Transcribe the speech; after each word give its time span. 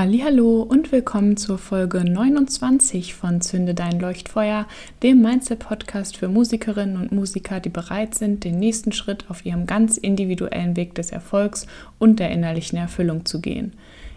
Hallo 0.00 0.62
und 0.62 0.92
willkommen 0.92 1.36
zur 1.36 1.58
Folge 1.58 2.04
29 2.04 3.14
von 3.14 3.40
Zünde 3.40 3.74
dein 3.74 3.98
Leuchtfeuer, 3.98 4.68
dem 5.02 5.20
Mindset 5.22 5.58
Podcast 5.58 6.16
für 6.16 6.28
Musikerinnen 6.28 6.96
und 6.96 7.10
Musiker, 7.10 7.58
die 7.58 7.68
bereit 7.68 8.14
sind, 8.14 8.44
den 8.44 8.60
nächsten 8.60 8.92
Schritt 8.92 9.24
auf 9.28 9.44
ihrem 9.44 9.66
ganz 9.66 9.96
individuellen 9.96 10.76
Weg 10.76 10.94
des 10.94 11.10
Erfolgs 11.10 11.66
und 11.98 12.20
der 12.20 12.30
innerlichen 12.30 12.78
Erfüllung 12.78 13.26
zu 13.26 13.40
gehen. 13.40 13.72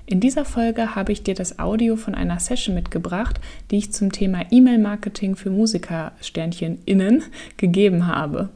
In 0.05 0.19
dieser 0.19 0.45
Folge 0.45 0.93
habe 0.93 1.13
ich 1.13 1.23
dir 1.23 1.33
das 1.33 1.57
Audio 1.57 1.95
von 1.95 2.13
einer 2.13 2.39
Session 2.39 2.75
mitgebracht, 2.75 3.41
die 3.71 3.77
ich 3.77 3.91
zum 3.91 4.11
Thema 4.11 4.43
E-Mail-Marketing 4.51 5.35
für 5.35 5.49
Musiker-Sternchen 5.49 6.77
innen 6.85 7.23
gegeben 7.57 8.05
habe. 8.05 8.49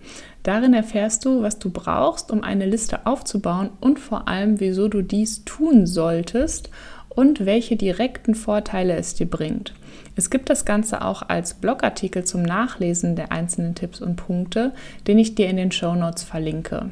Darin 0.43 0.75
erfährst 0.75 1.25
du, 1.25 1.41
was 1.41 1.57
du 1.57 1.71
brauchst, 1.71 2.31
um 2.31 2.43
eine 2.43 2.67
Liste 2.67 3.07
aufzubauen 3.07 3.71
und 3.81 3.97
vor 3.97 4.27
allem, 4.27 4.59
wieso 4.59 4.89
du 4.89 5.01
dies 5.01 5.43
tun 5.43 5.87
solltest 5.87 6.69
und 7.15 7.45
welche 7.45 7.75
direkten 7.75 8.35
Vorteile 8.35 8.95
es 8.95 9.15
dir 9.15 9.25
bringt. 9.25 9.73
Es 10.15 10.29
gibt 10.29 10.49
das 10.49 10.65
Ganze 10.65 11.03
auch 11.03 11.23
als 11.23 11.55
Blogartikel 11.55 12.23
zum 12.23 12.41
Nachlesen 12.41 13.15
der 13.15 13.31
einzelnen 13.31 13.75
Tipps 13.75 14.01
und 14.01 14.15
Punkte, 14.15 14.73
den 15.07 15.19
ich 15.19 15.35
dir 15.35 15.49
in 15.49 15.57
den 15.57 15.71
Show 15.71 15.95
Notes 15.95 16.23
verlinke. 16.23 16.91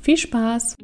Viel 0.00 0.16
Spaß! 0.16 0.76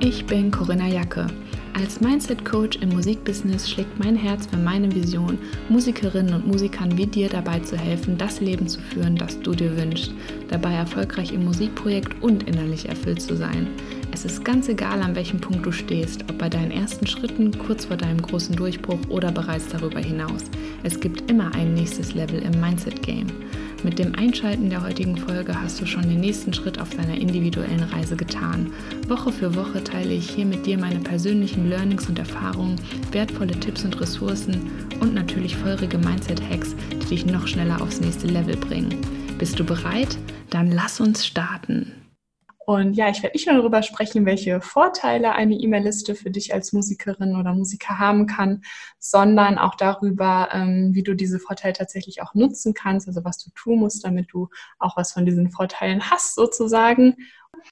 Ich 0.00 0.26
bin 0.26 0.50
Corinna 0.50 0.88
Jacke. 0.88 1.26
Als 1.74 2.00
Mindset 2.00 2.44
Coach 2.44 2.78
im 2.82 2.90
Musikbusiness 2.90 3.70
schlägt 3.70 3.98
mein 3.98 4.14
Herz 4.14 4.46
für 4.46 4.58
meine 4.58 4.94
Vision, 4.94 5.38
Musikerinnen 5.68 6.34
und 6.34 6.46
Musikern 6.46 6.96
wie 6.98 7.06
dir 7.06 7.28
dabei 7.28 7.60
zu 7.60 7.78
helfen, 7.78 8.18
das 8.18 8.40
Leben 8.40 8.68
zu 8.68 8.80
führen, 8.80 9.16
das 9.16 9.40
du 9.40 9.52
dir 9.52 9.76
wünschst, 9.76 10.12
dabei 10.48 10.74
erfolgreich 10.74 11.32
im 11.32 11.44
Musikprojekt 11.44 12.22
und 12.22 12.42
innerlich 12.42 12.88
erfüllt 12.88 13.22
zu 13.22 13.36
sein. 13.36 13.68
Es 14.14 14.26
ist 14.26 14.44
ganz 14.44 14.68
egal, 14.68 15.00
an 15.00 15.14
welchem 15.16 15.40
Punkt 15.40 15.64
du 15.64 15.72
stehst, 15.72 16.22
ob 16.28 16.36
bei 16.36 16.50
deinen 16.50 16.70
ersten 16.70 17.06
Schritten, 17.06 17.56
kurz 17.58 17.86
vor 17.86 17.96
deinem 17.96 18.20
großen 18.20 18.54
Durchbruch 18.54 19.00
oder 19.08 19.32
bereits 19.32 19.68
darüber 19.68 20.00
hinaus. 20.00 20.42
Es 20.82 21.00
gibt 21.00 21.30
immer 21.30 21.54
ein 21.54 21.72
nächstes 21.72 22.12
Level 22.12 22.40
im 22.40 22.60
Mindset 22.60 23.02
Game. 23.02 23.28
Mit 23.82 23.98
dem 23.98 24.14
Einschalten 24.14 24.68
der 24.68 24.82
heutigen 24.82 25.16
Folge 25.16 25.58
hast 25.60 25.80
du 25.80 25.86
schon 25.86 26.02
den 26.02 26.20
nächsten 26.20 26.52
Schritt 26.52 26.78
auf 26.78 26.90
deiner 26.90 27.16
individuellen 27.16 27.82
Reise 27.84 28.14
getan. 28.14 28.70
Woche 29.08 29.32
für 29.32 29.56
Woche 29.56 29.82
teile 29.82 30.12
ich 30.12 30.28
hier 30.28 30.44
mit 30.46 30.66
dir 30.66 30.76
meine 30.78 31.00
persönlichen 31.00 31.68
Learnings 31.68 32.06
und 32.06 32.18
Erfahrungen, 32.18 32.76
wertvolle 33.12 33.58
Tipps 33.58 33.82
und 33.82 33.98
Ressourcen 33.98 34.70
und 35.00 35.14
natürlich 35.14 35.56
feurige 35.56 35.96
Mindset-Hacks, 35.96 36.76
die 36.92 37.06
dich 37.06 37.26
noch 37.26 37.48
schneller 37.48 37.80
aufs 37.80 38.00
nächste 38.00 38.26
Level 38.26 38.58
bringen. 38.58 38.94
Bist 39.38 39.58
du 39.58 39.64
bereit? 39.64 40.18
Dann 40.50 40.70
lass 40.70 41.00
uns 41.00 41.26
starten. 41.26 42.01
Und 42.66 42.94
ja, 42.94 43.08
ich 43.08 43.22
werde 43.22 43.34
nicht 43.34 43.46
nur 43.46 43.56
darüber 43.56 43.82
sprechen, 43.82 44.24
welche 44.26 44.60
Vorteile 44.60 45.32
eine 45.32 45.54
E-Mail-Liste 45.54 46.14
für 46.14 46.30
dich 46.30 46.54
als 46.54 46.72
Musikerin 46.72 47.36
oder 47.36 47.54
Musiker 47.54 47.98
haben 47.98 48.26
kann, 48.26 48.62
sondern 48.98 49.58
auch 49.58 49.74
darüber, 49.74 50.48
ähm, 50.52 50.90
wie 50.94 51.02
du 51.02 51.14
diese 51.14 51.38
Vorteile 51.38 51.72
tatsächlich 51.72 52.22
auch 52.22 52.34
nutzen 52.34 52.74
kannst, 52.74 53.08
also 53.08 53.24
was 53.24 53.38
du 53.38 53.50
tun 53.54 53.80
musst, 53.80 54.04
damit 54.04 54.32
du 54.32 54.48
auch 54.78 54.96
was 54.96 55.12
von 55.12 55.26
diesen 55.26 55.50
Vorteilen 55.50 56.10
hast 56.10 56.34
sozusagen. 56.34 57.16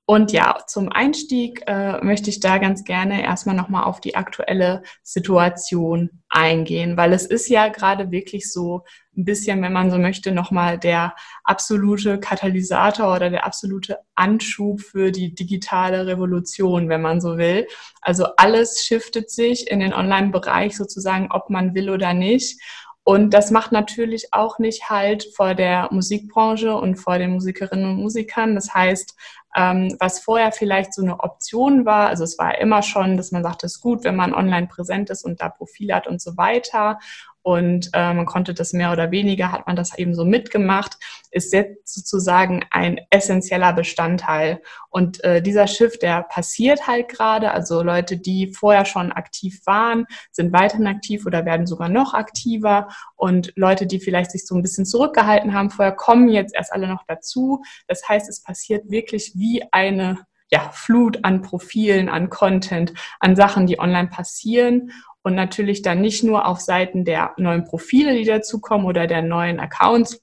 Und 0.06 0.32
ja, 0.32 0.58
zum 0.66 0.90
Einstieg 0.90 1.62
äh, 1.66 2.02
möchte 2.04 2.30
ich 2.30 2.40
da 2.40 2.58
ganz 2.58 2.84
gerne 2.84 3.22
erstmal 3.22 3.56
nochmal 3.56 3.84
auf 3.84 4.00
die 4.00 4.14
aktuelle 4.14 4.82
Situation 5.02 6.22
eingehen, 6.28 6.96
weil 6.96 7.12
es 7.12 7.26
ist 7.26 7.48
ja 7.48 7.68
gerade 7.68 8.10
wirklich 8.10 8.52
so 8.52 8.84
ein 9.20 9.24
bisschen, 9.24 9.62
wenn 9.62 9.72
man 9.72 9.90
so 9.90 9.98
möchte, 9.98 10.32
nochmal 10.32 10.78
der 10.78 11.14
absolute 11.44 12.18
Katalysator 12.18 13.14
oder 13.14 13.30
der 13.30 13.46
absolute 13.46 13.98
Anschub 14.14 14.80
für 14.80 15.12
die 15.12 15.34
digitale 15.34 16.06
Revolution, 16.06 16.88
wenn 16.88 17.02
man 17.02 17.20
so 17.20 17.38
will. 17.38 17.66
Also 18.00 18.26
alles 18.36 18.84
shiftet 18.84 19.30
sich 19.30 19.70
in 19.70 19.80
den 19.80 19.92
Online-Bereich 19.92 20.76
sozusagen, 20.76 21.28
ob 21.30 21.50
man 21.50 21.74
will 21.74 21.90
oder 21.90 22.14
nicht. 22.14 22.60
Und 23.02 23.32
das 23.32 23.50
macht 23.50 23.72
natürlich 23.72 24.32
auch 24.32 24.58
nicht 24.58 24.90
halt 24.90 25.26
vor 25.34 25.54
der 25.54 25.88
Musikbranche 25.90 26.76
und 26.76 26.96
vor 26.96 27.18
den 27.18 27.32
Musikerinnen 27.32 27.90
und 27.90 28.02
Musikern. 28.02 28.54
Das 28.54 28.74
heißt, 28.74 29.16
ähm, 29.56 29.96
was 29.98 30.20
vorher 30.20 30.52
vielleicht 30.52 30.94
so 30.94 31.02
eine 31.02 31.18
Option 31.18 31.84
war, 31.84 32.08
also 32.08 32.22
es 32.24 32.38
war 32.38 32.58
immer 32.58 32.82
schon, 32.82 33.16
dass 33.16 33.32
man 33.32 33.42
sagt, 33.42 33.64
es 33.64 33.76
ist 33.76 33.80
gut, 33.80 34.04
wenn 34.04 34.14
man 34.14 34.34
online 34.34 34.68
präsent 34.68 35.10
ist 35.10 35.24
und 35.24 35.40
da 35.40 35.48
Profil 35.48 35.92
hat 35.92 36.06
und 36.06 36.20
so 36.20 36.36
weiter 36.36 37.00
und 37.42 37.90
äh, 37.94 38.12
man 38.12 38.26
konnte 38.26 38.52
das 38.52 38.72
mehr 38.72 38.92
oder 38.92 39.10
weniger, 39.10 39.50
hat 39.50 39.66
man 39.66 39.76
das 39.76 39.96
eben 39.96 40.14
so 40.14 40.24
mitgemacht, 40.24 40.98
ist 41.30 41.52
jetzt 41.52 41.94
sozusagen 41.94 42.64
ein 42.70 43.00
essentieller 43.10 43.72
Bestandteil. 43.72 44.60
Und 44.90 45.22
äh, 45.24 45.40
dieser 45.40 45.66
Shift, 45.66 46.02
der 46.02 46.22
passiert 46.22 46.86
halt 46.86 47.08
gerade, 47.08 47.52
also 47.52 47.82
Leute, 47.82 48.18
die 48.18 48.52
vorher 48.52 48.84
schon 48.84 49.12
aktiv 49.12 49.60
waren, 49.64 50.06
sind 50.32 50.52
weiterhin 50.52 50.86
aktiv 50.86 51.24
oder 51.24 51.44
werden 51.46 51.66
sogar 51.66 51.88
noch 51.88 52.12
aktiver 52.12 52.88
und 53.16 53.52
Leute, 53.56 53.86
die 53.86 54.00
vielleicht 54.00 54.32
sich 54.32 54.46
so 54.46 54.54
ein 54.54 54.62
bisschen 54.62 54.84
zurückgehalten 54.84 55.54
haben 55.54 55.70
vorher, 55.70 55.92
kommen 55.94 56.28
jetzt 56.28 56.54
erst 56.54 56.72
alle 56.72 56.88
noch 56.88 57.04
dazu. 57.06 57.62
Das 57.86 58.06
heißt, 58.08 58.28
es 58.28 58.42
passiert 58.42 58.90
wirklich 58.90 59.32
wie 59.34 59.62
eine 59.72 60.18
ja, 60.52 60.70
Flut 60.72 61.24
an 61.24 61.42
Profilen, 61.42 62.08
an 62.08 62.28
Content, 62.30 62.92
an 63.20 63.36
Sachen, 63.36 63.66
die 63.66 63.78
online 63.78 64.08
passieren 64.08 64.92
und 65.22 65.34
natürlich 65.34 65.82
dann 65.82 66.00
nicht 66.00 66.24
nur 66.24 66.46
auf 66.46 66.60
Seiten 66.60 67.04
der 67.04 67.32
neuen 67.36 67.64
Profile, 67.64 68.14
die 68.14 68.24
dazukommen 68.24 68.86
oder 68.86 69.06
der 69.06 69.22
neuen 69.22 69.60
Accounts, 69.60 70.22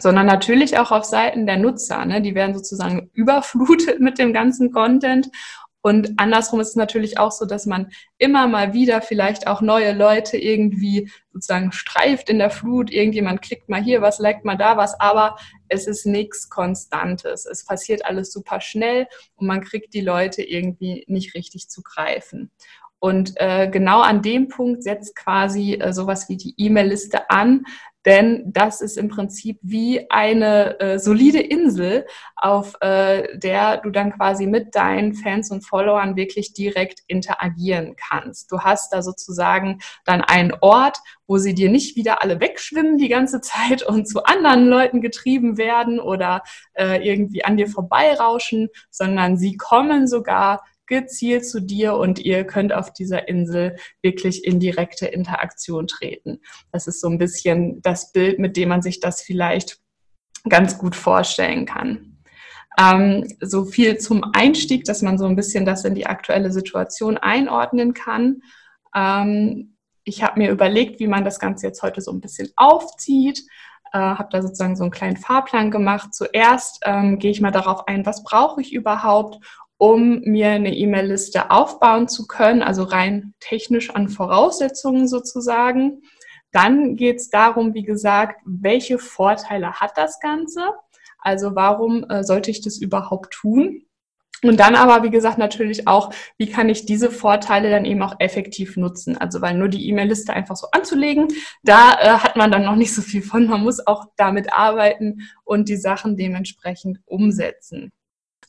sondern 0.00 0.26
natürlich 0.26 0.78
auch 0.78 0.90
auf 0.90 1.04
Seiten 1.04 1.46
der 1.46 1.58
Nutzer. 1.58 2.04
Ne? 2.04 2.22
Die 2.22 2.34
werden 2.34 2.54
sozusagen 2.54 3.10
überflutet 3.14 4.00
mit 4.00 4.18
dem 4.18 4.32
ganzen 4.32 4.72
Content. 4.72 5.28
Und 5.82 6.12
andersrum 6.16 6.60
ist 6.60 6.70
es 6.70 6.76
natürlich 6.76 7.18
auch 7.18 7.32
so, 7.32 7.44
dass 7.44 7.66
man 7.66 7.90
immer 8.16 8.46
mal 8.46 8.72
wieder 8.72 9.02
vielleicht 9.02 9.48
auch 9.48 9.60
neue 9.60 9.92
Leute 9.92 10.38
irgendwie 10.38 11.10
sozusagen 11.32 11.72
streift 11.72 12.30
in 12.30 12.38
der 12.38 12.50
Flut. 12.50 12.90
Irgendjemand 12.90 13.42
klickt 13.42 13.68
mal 13.68 13.82
hier 13.82 14.00
was, 14.00 14.20
liked 14.20 14.44
mal 14.44 14.56
da 14.56 14.76
was, 14.76 14.98
aber 15.00 15.36
es 15.68 15.88
ist 15.88 16.06
nichts 16.06 16.48
Konstantes. 16.48 17.46
Es 17.46 17.64
passiert 17.64 18.06
alles 18.06 18.32
super 18.32 18.60
schnell 18.60 19.08
und 19.34 19.48
man 19.48 19.60
kriegt 19.60 19.92
die 19.92 20.00
Leute 20.00 20.42
irgendwie 20.42 21.04
nicht 21.08 21.34
richtig 21.34 21.68
zu 21.68 21.82
greifen. 21.82 22.52
Und 23.00 23.32
äh, 23.38 23.68
genau 23.68 24.00
an 24.00 24.22
dem 24.22 24.46
Punkt 24.46 24.84
setzt 24.84 25.16
quasi 25.16 25.74
äh, 25.74 25.92
sowas 25.92 26.28
wie 26.28 26.36
die 26.36 26.54
E-Mail-Liste 26.56 27.28
an, 27.30 27.64
denn 28.04 28.42
das 28.46 28.80
ist 28.80 28.98
im 28.98 29.08
Prinzip 29.08 29.58
wie 29.62 30.10
eine 30.10 30.80
äh, 30.80 30.98
solide 30.98 31.40
Insel, 31.40 32.06
auf 32.36 32.74
äh, 32.80 33.38
der 33.38 33.78
du 33.78 33.90
dann 33.90 34.12
quasi 34.12 34.46
mit 34.46 34.74
deinen 34.74 35.14
Fans 35.14 35.50
und 35.50 35.66
Followern 35.66 36.16
wirklich 36.16 36.52
direkt 36.52 37.00
interagieren 37.06 37.94
kannst. 37.96 38.50
Du 38.50 38.60
hast 38.60 38.92
da 38.92 39.02
sozusagen 39.02 39.78
dann 40.04 40.20
einen 40.20 40.52
Ort, 40.60 40.98
wo 41.26 41.38
sie 41.38 41.54
dir 41.54 41.70
nicht 41.70 41.96
wieder 41.96 42.22
alle 42.22 42.40
wegschwimmen 42.40 42.98
die 42.98 43.08
ganze 43.08 43.40
Zeit 43.40 43.82
und 43.88 44.08
zu 44.08 44.24
anderen 44.24 44.66
Leuten 44.66 45.00
getrieben 45.00 45.56
werden 45.56 46.00
oder 46.00 46.42
äh, 46.74 47.06
irgendwie 47.06 47.44
an 47.44 47.56
dir 47.56 47.68
vorbeirauschen, 47.68 48.68
sondern 48.90 49.36
sie 49.36 49.56
kommen 49.56 50.06
sogar 50.08 50.64
gezielt 50.92 51.48
zu 51.48 51.60
dir 51.60 51.94
und 51.94 52.18
ihr 52.18 52.44
könnt 52.44 52.74
auf 52.74 52.92
dieser 52.92 53.26
Insel 53.26 53.76
wirklich 54.02 54.44
in 54.44 54.60
direkte 54.60 55.06
Interaktion 55.06 55.86
treten. 55.86 56.40
Das 56.70 56.86
ist 56.86 57.00
so 57.00 57.08
ein 57.08 57.16
bisschen 57.16 57.80
das 57.80 58.12
Bild, 58.12 58.38
mit 58.38 58.58
dem 58.58 58.68
man 58.68 58.82
sich 58.82 59.00
das 59.00 59.22
vielleicht 59.22 59.78
ganz 60.46 60.76
gut 60.76 60.94
vorstellen 60.94 61.64
kann. 61.64 62.18
Ähm, 62.78 63.26
so 63.40 63.64
viel 63.64 63.96
zum 63.96 64.22
Einstieg, 64.34 64.84
dass 64.84 65.00
man 65.00 65.16
so 65.16 65.24
ein 65.24 65.36
bisschen 65.36 65.64
das 65.64 65.86
in 65.86 65.94
die 65.94 66.06
aktuelle 66.06 66.52
Situation 66.52 67.16
einordnen 67.16 67.94
kann. 67.94 68.42
Ähm, 68.94 69.78
ich 70.04 70.22
habe 70.22 70.40
mir 70.40 70.50
überlegt, 70.50 71.00
wie 71.00 71.06
man 71.06 71.24
das 71.24 71.38
Ganze 71.38 71.68
jetzt 71.68 71.82
heute 71.82 72.02
so 72.02 72.12
ein 72.12 72.20
bisschen 72.20 72.50
aufzieht. 72.56 73.44
Äh, 73.94 73.98
habe 73.98 74.28
da 74.30 74.42
sozusagen 74.42 74.76
so 74.76 74.84
einen 74.84 74.90
kleinen 74.90 75.16
Fahrplan 75.16 75.70
gemacht. 75.70 76.12
Zuerst 76.12 76.80
ähm, 76.84 77.18
gehe 77.18 77.30
ich 77.30 77.40
mal 77.40 77.50
darauf 77.50 77.88
ein, 77.88 78.04
was 78.04 78.22
brauche 78.24 78.60
ich 78.60 78.74
überhaupt 78.74 79.38
um 79.82 80.20
mir 80.20 80.50
eine 80.50 80.76
E-Mail-Liste 80.76 81.50
aufbauen 81.50 82.06
zu 82.06 82.28
können, 82.28 82.62
also 82.62 82.84
rein 82.84 83.34
technisch 83.40 83.90
an 83.90 84.08
Voraussetzungen 84.08 85.08
sozusagen. 85.08 86.02
Dann 86.52 86.94
geht 86.94 87.16
es 87.16 87.30
darum, 87.30 87.74
wie 87.74 87.82
gesagt, 87.82 88.40
welche 88.44 89.00
Vorteile 89.00 89.72
hat 89.80 89.98
das 89.98 90.20
Ganze? 90.20 90.60
Also 91.18 91.56
warum 91.56 92.08
äh, 92.08 92.22
sollte 92.22 92.52
ich 92.52 92.60
das 92.60 92.78
überhaupt 92.78 93.32
tun? 93.32 93.82
Und 94.44 94.60
dann 94.60 94.76
aber, 94.76 95.02
wie 95.02 95.10
gesagt, 95.10 95.38
natürlich 95.38 95.88
auch, 95.88 96.14
wie 96.38 96.48
kann 96.48 96.68
ich 96.68 96.86
diese 96.86 97.10
Vorteile 97.10 97.68
dann 97.68 97.84
eben 97.84 98.02
auch 98.02 98.14
effektiv 98.20 98.76
nutzen? 98.76 99.16
Also, 99.16 99.40
weil 99.40 99.54
nur 99.54 99.68
die 99.68 99.88
E-Mail-Liste 99.88 100.32
einfach 100.32 100.54
so 100.54 100.68
anzulegen, 100.70 101.26
da 101.64 101.94
äh, 102.00 102.08
hat 102.18 102.36
man 102.36 102.52
dann 102.52 102.64
noch 102.64 102.76
nicht 102.76 102.94
so 102.94 103.02
viel 103.02 103.22
von. 103.22 103.48
Man 103.48 103.64
muss 103.64 103.84
auch 103.84 104.04
damit 104.16 104.52
arbeiten 104.52 105.22
und 105.42 105.68
die 105.68 105.76
Sachen 105.76 106.16
dementsprechend 106.16 107.00
umsetzen. 107.04 107.90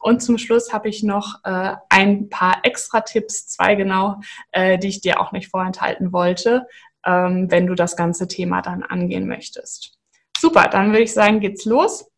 Und 0.04 0.22
zum 0.22 0.38
Schluss 0.38 0.74
habe 0.74 0.90
ich 0.90 1.02
noch 1.02 1.40
äh, 1.46 1.76
ein 1.90 2.28
paar 2.28 2.58
extra 2.64 3.02
Tipps, 3.02 3.48
zwei 3.48 3.76
genau, 3.76 4.20
äh, 4.52 4.78
die 4.78 4.90
ich 4.90 5.00
dir 5.00 5.22
auch 5.22 5.32
nicht 5.32 5.50
vorenthalten 5.50 6.12
wollte, 6.12 6.68
ähm, 7.06 7.50
wenn 7.50 7.68
du 7.68 7.74
das 7.74 7.96
ganze 7.96 8.28
Thema 8.28 8.62
dann 8.62 8.84
angehen 8.84 9.28
möchtest. 9.28 9.98
Super, 10.38 10.68
dann 10.68 10.90
würde 10.90 11.04
ich 11.04 11.14
sagen, 11.14 11.40
geht's 11.40 11.64
los. 11.64 12.12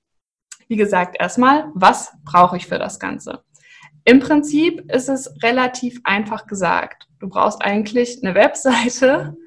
Wie 0.68 0.78
gesagt, 0.78 1.18
erstmal, 1.20 1.70
was 1.76 2.12
brauche 2.24 2.58
ich 2.58 2.66
für 2.66 2.80
das 2.80 3.00
Ganze? 3.00 3.44
Im 4.04 4.20
Prinzip 4.20 4.92
ist 4.92 5.08
es 5.08 5.32
relativ 5.44 6.02
einfach 6.06 6.48
gesagt. 6.48 7.08
Du 7.20 7.30
brauchst 7.30 7.62
eigentlich 7.62 8.24
eine 8.24 8.34
Webseite 8.34 9.38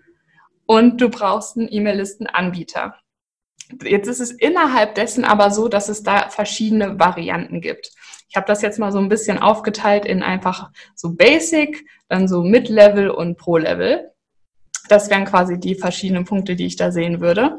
und 0.65 1.01
du 1.01 1.09
brauchst 1.09 1.57
einen 1.57 1.67
E-Mail-Listenanbieter. 1.69 2.95
Jetzt 3.83 4.07
ist 4.07 4.21
es 4.21 4.31
innerhalb 4.31 4.95
dessen 4.95 5.25
aber 5.25 5.51
so, 5.51 5.67
dass 5.67 5.89
es 5.89 6.05
da 6.05 6.29
verschiedene 6.29 7.01
Varianten 7.01 7.61
gibt. 7.61 7.91
Ich 8.29 8.37
habe 8.37 8.47
das 8.47 8.63
jetzt 8.63 8.79
mal 8.79 8.93
so 8.93 8.99
ein 8.99 9.09
bisschen 9.09 9.39
aufgeteilt 9.39 10.05
in 10.05 10.23
einfach 10.23 10.71
so 10.95 11.15
Basic, 11.15 11.85
dann 12.09 12.29
so 12.29 12.43
Mid-Level 12.43 13.11
und 13.11 13.37
Pro-Level. 13.37 14.13
Das 14.89 15.11
wären 15.11 15.25
quasi 15.25 15.59
die 15.59 15.75
verschiedenen 15.75 16.25
Punkte, 16.25 16.57
die 16.57 16.67
ich 16.67 16.77
da 16.77 16.91
sehen 16.91 17.21
würde, 17.21 17.59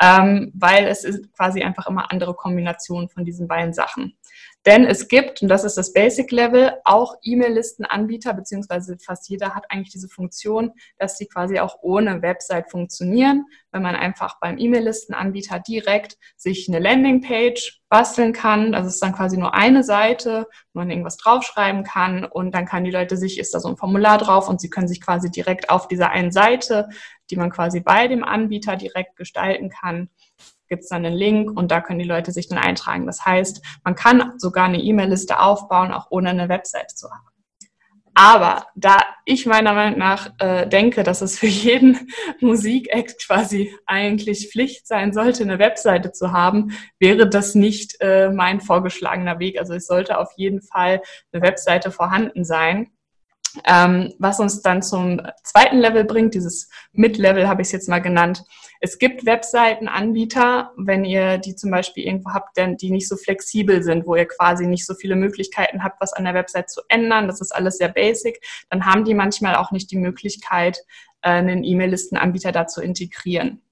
ähm, 0.00 0.52
weil 0.54 0.86
es 0.86 1.04
ist 1.04 1.32
quasi 1.32 1.62
einfach 1.62 1.86
immer 1.86 2.10
andere 2.10 2.34
Kombinationen 2.34 3.08
von 3.08 3.24
diesen 3.24 3.48
beiden 3.48 3.72
Sachen. 3.72 4.16
Denn 4.66 4.84
es 4.84 5.06
gibt, 5.06 5.42
und 5.42 5.48
das 5.48 5.62
ist 5.62 5.76
das 5.76 5.92
Basic 5.92 6.32
Level, 6.32 6.72
auch 6.84 7.14
E-Mail-Listenanbieter, 7.22 8.34
beziehungsweise 8.34 8.96
fast 8.98 9.28
jeder 9.28 9.54
hat 9.54 9.64
eigentlich 9.68 9.92
diese 9.92 10.08
Funktion, 10.08 10.72
dass 10.98 11.16
die 11.16 11.26
quasi 11.26 11.60
auch 11.60 11.76
ohne 11.82 12.20
Website 12.20 12.68
funktionieren, 12.68 13.44
wenn 13.70 13.82
man 13.82 13.94
einfach 13.94 14.40
beim 14.40 14.58
E-Mail-Listenanbieter 14.58 15.60
direkt 15.60 16.18
sich 16.36 16.66
eine 16.68 16.80
Landingpage 16.80 17.80
basteln 17.88 18.32
kann. 18.32 18.74
Es 18.74 18.86
ist 18.88 19.02
dann 19.02 19.14
quasi 19.14 19.36
nur 19.36 19.54
eine 19.54 19.84
Seite, 19.84 20.48
wo 20.72 20.80
man 20.80 20.90
irgendwas 20.90 21.16
draufschreiben 21.16 21.84
kann 21.84 22.24
und 22.24 22.52
dann 22.52 22.66
kann 22.66 22.82
die 22.82 22.90
Leute 22.90 23.16
sich, 23.16 23.38
ist 23.38 23.54
da 23.54 23.60
so 23.60 23.68
ein 23.68 23.76
Formular 23.76 24.18
drauf 24.18 24.48
und 24.48 24.60
sie 24.60 24.70
können 24.70 24.88
sich 24.88 25.00
quasi 25.00 25.30
direkt 25.30 25.70
auf 25.70 25.86
dieser 25.86 26.10
einen 26.10 26.32
Seite, 26.32 26.88
die 27.30 27.36
man 27.36 27.50
quasi 27.50 27.80
bei 27.80 28.08
dem 28.08 28.24
Anbieter 28.24 28.76
direkt 28.76 29.16
gestalten 29.16 29.70
kann, 29.70 30.08
gibt 30.68 30.82
es 30.82 30.88
dann 30.88 31.04
einen 31.04 31.16
Link 31.16 31.56
und 31.56 31.70
da 31.70 31.80
können 31.80 31.98
die 31.98 32.04
Leute 32.04 32.32
sich 32.32 32.48
dann 32.48 32.58
eintragen. 32.58 33.06
Das 33.06 33.24
heißt, 33.24 33.64
man 33.84 33.94
kann 33.94 34.32
sogar 34.38 34.64
eine 34.64 34.80
E-Mail-Liste 34.82 35.40
aufbauen, 35.40 35.92
auch 35.92 36.06
ohne 36.10 36.30
eine 36.30 36.48
Website 36.48 36.90
zu 36.90 37.08
haben. 37.10 37.26
Aber 38.18 38.68
da 38.74 39.02
ich 39.26 39.44
meiner 39.44 39.74
Meinung 39.74 39.98
nach 39.98 40.30
äh, 40.38 40.66
denke, 40.66 41.02
dass 41.02 41.20
es 41.20 41.38
für 41.38 41.48
jeden 41.48 42.10
Musikact 42.40 43.26
quasi 43.26 43.76
eigentlich 43.84 44.48
Pflicht 44.50 44.86
sein 44.86 45.12
sollte, 45.12 45.42
eine 45.42 45.58
Webseite 45.58 46.12
zu 46.12 46.32
haben, 46.32 46.72
wäre 46.98 47.28
das 47.28 47.54
nicht 47.54 48.00
äh, 48.00 48.30
mein 48.30 48.62
vorgeschlagener 48.62 49.38
Weg. 49.38 49.58
Also 49.60 49.74
es 49.74 49.86
sollte 49.86 50.16
auf 50.16 50.32
jeden 50.36 50.62
Fall 50.62 51.02
eine 51.30 51.42
Webseite 51.42 51.90
vorhanden 51.90 52.46
sein. 52.46 52.90
Ähm, 53.64 54.12
was 54.18 54.40
uns 54.40 54.62
dann 54.62 54.82
zum 54.82 55.20
zweiten 55.42 55.78
Level 55.78 56.04
bringt, 56.04 56.34
dieses 56.34 56.68
Mid-Level 56.92 57.48
habe 57.48 57.62
ich 57.62 57.68
es 57.68 57.72
jetzt 57.72 57.88
mal 57.88 58.00
genannt. 58.00 58.42
Es 58.80 58.98
gibt 58.98 59.24
Webseitenanbieter, 59.24 60.72
wenn 60.76 61.04
ihr 61.04 61.38
die 61.38 61.56
zum 61.56 61.70
Beispiel 61.70 62.04
irgendwo 62.04 62.30
habt, 62.30 62.56
die 62.56 62.90
nicht 62.90 63.08
so 63.08 63.16
flexibel 63.16 63.82
sind, 63.82 64.06
wo 64.06 64.14
ihr 64.16 64.26
quasi 64.26 64.66
nicht 64.66 64.86
so 64.86 64.94
viele 64.94 65.16
Möglichkeiten 65.16 65.82
habt, 65.82 66.00
was 66.00 66.12
an 66.12 66.24
der 66.24 66.34
Website 66.34 66.70
zu 66.70 66.82
ändern. 66.88 67.26
Das 67.26 67.40
ist 67.40 67.52
alles 67.52 67.78
sehr 67.78 67.88
basic. 67.88 68.40
Dann 68.70 68.84
haben 68.84 69.04
die 69.04 69.14
manchmal 69.14 69.56
auch 69.56 69.70
nicht 69.70 69.90
die 69.90 69.96
Möglichkeit, 69.96 70.78
äh, 71.22 71.30
einen 71.30 71.64
E-Mail-Listenanbieter 71.64 72.52
da 72.52 72.66
zu 72.66 72.82
integrieren. 72.82 73.62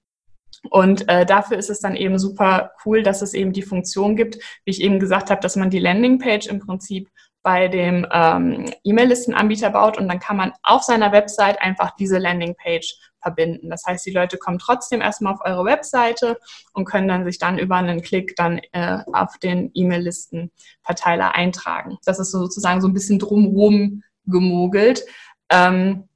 Und 0.70 1.08
äh, 1.08 1.26
dafür 1.26 1.58
ist 1.58 1.70
es 1.70 1.80
dann 1.80 1.96
eben 1.96 2.18
super 2.18 2.72
cool, 2.84 3.02
dass 3.02 3.22
es 3.22 3.34
eben 3.34 3.52
die 3.52 3.62
Funktion 3.62 4.16
gibt, 4.16 4.36
wie 4.64 4.70
ich 4.70 4.80
eben 4.80 4.98
gesagt 4.98 5.30
habe, 5.30 5.40
dass 5.40 5.56
man 5.56 5.70
die 5.70 5.78
Landingpage 5.78 6.46
im 6.46 6.60
Prinzip 6.60 7.10
bei 7.44 7.68
dem 7.68 8.06
ähm, 8.10 8.64
E-Mail-Listenanbieter 8.84 9.68
baut 9.68 9.98
und 9.98 10.08
dann 10.08 10.18
kann 10.18 10.38
man 10.38 10.52
auf 10.62 10.82
seiner 10.82 11.12
Website 11.12 11.60
einfach 11.60 11.94
diese 11.94 12.16
Landingpage 12.16 12.96
verbinden. 13.20 13.68
Das 13.68 13.84
heißt, 13.84 14.04
die 14.06 14.12
Leute 14.12 14.38
kommen 14.38 14.58
trotzdem 14.58 15.02
erstmal 15.02 15.34
auf 15.34 15.40
eure 15.44 15.66
Webseite 15.66 16.38
und 16.72 16.86
können 16.86 17.06
dann 17.06 17.26
sich 17.26 17.38
dann 17.38 17.58
über 17.58 17.76
einen 17.76 18.00
Klick 18.00 18.34
dann 18.36 18.60
äh, 18.72 18.98
auf 19.12 19.36
den 19.38 19.70
E-Mail-Listenverteiler 19.74 21.34
eintragen. 21.34 21.98
Das 22.06 22.18
ist 22.18 22.30
sozusagen 22.30 22.80
so 22.80 22.88
ein 22.88 22.94
bisschen 22.94 23.18
drumherum 23.18 24.02
gemogelt. 24.24 25.04
Ähm, 25.50 26.08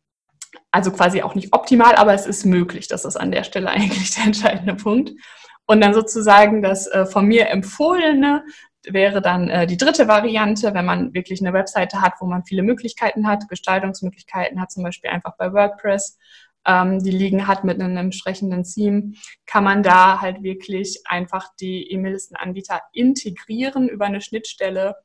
also 0.70 0.90
quasi 0.90 1.20
auch 1.20 1.34
nicht 1.34 1.52
optimal, 1.52 1.94
aber 1.96 2.14
es 2.14 2.26
ist 2.26 2.46
möglich. 2.46 2.88
Das 2.88 3.04
ist 3.04 3.16
an 3.16 3.32
der 3.32 3.44
Stelle 3.44 3.68
eigentlich 3.70 4.14
der 4.14 4.24
entscheidende 4.24 4.76
Punkt. 4.76 5.12
Und 5.66 5.82
dann 5.82 5.92
sozusagen 5.92 6.62
das 6.62 6.86
äh, 6.86 7.04
von 7.04 7.26
mir 7.26 7.50
empfohlene 7.50 8.44
wäre 8.92 9.22
dann 9.22 9.48
äh, 9.48 9.66
die 9.66 9.76
dritte 9.76 10.08
Variante, 10.08 10.74
wenn 10.74 10.84
man 10.84 11.14
wirklich 11.14 11.40
eine 11.40 11.52
Webseite 11.52 12.00
hat, 12.00 12.14
wo 12.20 12.26
man 12.26 12.44
viele 12.44 12.62
Möglichkeiten 12.62 13.26
hat, 13.26 13.48
Gestaltungsmöglichkeiten 13.48 14.60
hat, 14.60 14.70
zum 14.70 14.82
Beispiel 14.82 15.10
einfach 15.10 15.36
bei 15.36 15.52
WordPress, 15.52 16.18
ähm, 16.66 17.02
die 17.02 17.10
liegen 17.10 17.46
hat 17.46 17.64
mit 17.64 17.80
einem 17.80 17.96
entsprechenden 17.96 18.64
Theme, 18.64 19.12
kann 19.46 19.64
man 19.64 19.82
da 19.82 20.20
halt 20.20 20.42
wirklich 20.42 21.00
einfach 21.06 21.48
die 21.60 21.90
E-Mail-Listenanbieter 21.90 22.80
integrieren 22.92 23.88
über 23.88 24.06
eine 24.06 24.20
Schnittstelle 24.20 24.96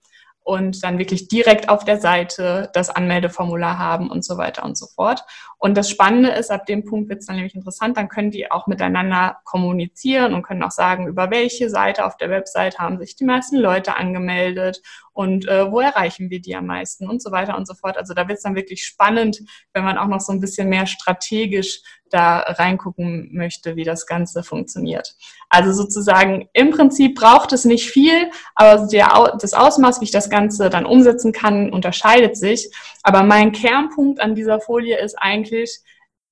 und 0.43 0.83
dann 0.83 0.99
wirklich 0.99 1.29
direkt 1.29 1.69
auf 1.69 1.85
der 1.85 1.99
Seite 1.99 2.69
das 2.73 2.89
Anmeldeformular 2.89 3.79
haben 3.79 4.11
und 4.11 4.25
so 4.25 4.37
weiter 4.37 4.63
und 4.63 4.77
so 4.77 4.87
fort. 4.87 5.23
Und 5.57 5.77
das 5.77 5.89
Spannende 5.89 6.29
ist, 6.29 6.51
ab 6.51 6.65
dem 6.65 6.83
Punkt 6.83 7.09
wird 7.09 7.21
es 7.21 7.27
dann 7.27 7.37
nämlich 7.37 7.55
interessant, 7.55 7.95
dann 7.97 8.09
können 8.09 8.31
die 8.31 8.51
auch 8.51 8.67
miteinander 8.67 9.37
kommunizieren 9.45 10.33
und 10.33 10.43
können 10.43 10.63
auch 10.63 10.71
sagen, 10.71 11.07
über 11.07 11.31
welche 11.31 11.69
Seite 11.69 12.05
auf 12.05 12.17
der 12.17 12.29
Website 12.29 12.79
haben 12.79 12.99
sich 12.99 13.15
die 13.15 13.23
meisten 13.25 13.57
Leute 13.57 13.95
angemeldet 13.95 14.81
und 15.13 15.47
äh, 15.47 15.71
wo 15.71 15.79
erreichen 15.79 16.29
wir 16.29 16.41
die 16.41 16.55
am 16.55 16.65
meisten 16.65 17.07
und 17.07 17.21
so 17.21 17.31
weiter 17.31 17.55
und 17.55 17.67
so 17.67 17.75
fort. 17.75 17.97
Also 17.97 18.13
da 18.13 18.27
wird 18.27 18.37
es 18.37 18.43
dann 18.43 18.55
wirklich 18.55 18.83
spannend, 18.83 19.39
wenn 19.73 19.83
man 19.83 19.97
auch 19.97 20.07
noch 20.07 20.19
so 20.19 20.31
ein 20.31 20.39
bisschen 20.39 20.69
mehr 20.69 20.87
strategisch 20.87 21.81
da 22.09 22.39
reingucken 22.39 23.29
möchte, 23.31 23.75
wie 23.75 23.83
das 23.83 24.05
Ganze 24.05 24.43
funktioniert. 24.43 25.15
Also 25.49 25.71
sozusagen 25.71 26.49
im 26.53 26.71
Prinzip 26.71 27.15
braucht 27.15 27.53
es 27.53 27.65
nicht 27.65 27.89
viel, 27.89 28.29
aber 28.55 28.87
der, 28.87 29.37
das 29.39 29.53
Ausmaß, 29.53 30.01
wie 30.01 30.05
ich 30.05 30.11
das 30.11 30.29
Ganze 30.29 30.69
dann 30.69 30.85
umsetzen 30.85 31.31
kann, 31.31 31.71
unterscheidet 31.71 32.37
sich. 32.37 32.69
Aber 33.03 33.23
mein 33.23 33.51
Kernpunkt 33.51 34.19
an 34.19 34.35
dieser 34.35 34.59
Folie 34.59 34.99
ist 34.99 35.15
eigentlich, 35.15 35.79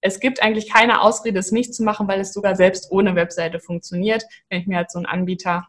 es 0.02 0.20
gibt 0.20 0.42
eigentlich 0.42 0.70
keine 0.70 1.02
Ausrede, 1.02 1.40
es 1.40 1.52
nicht 1.52 1.76
zu 1.76 1.84
machen, 1.84 2.08
weil 2.08 2.20
es 2.20 2.34
sogar 2.34 2.56
selbst 2.56 2.92
ohne 2.92 3.16
Webseite 3.16 3.60
funktioniert, 3.60 4.24
wenn 4.50 4.62
ich 4.62 4.68
mir 4.68 4.78
halt 4.78 4.92
so 4.92 4.98
einen 4.98 5.06
Anbieter 5.06 5.68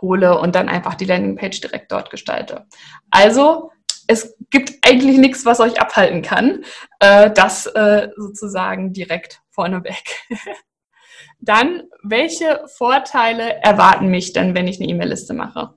hole 0.00 0.38
und 0.38 0.54
dann 0.54 0.68
einfach 0.68 0.94
die 0.94 1.04
Landingpage 1.04 1.60
direkt 1.60 1.92
dort 1.92 2.10
gestalte. 2.10 2.66
Also 3.10 3.70
es 4.06 4.36
gibt 4.50 4.86
eigentlich 4.86 5.18
nichts, 5.18 5.44
was 5.44 5.60
euch 5.60 5.80
abhalten 5.80 6.22
kann. 6.22 6.64
Äh, 6.98 7.30
das 7.30 7.66
äh, 7.66 8.08
sozusagen 8.16 8.92
direkt 8.92 9.40
vorneweg. 9.50 10.02
dann, 11.38 11.84
welche 12.02 12.64
Vorteile 12.76 13.62
erwarten 13.62 14.08
mich 14.08 14.32
denn, 14.32 14.54
wenn 14.54 14.68
ich 14.68 14.80
eine 14.80 14.88
E-Mail-Liste 14.88 15.32
mache? 15.34 15.74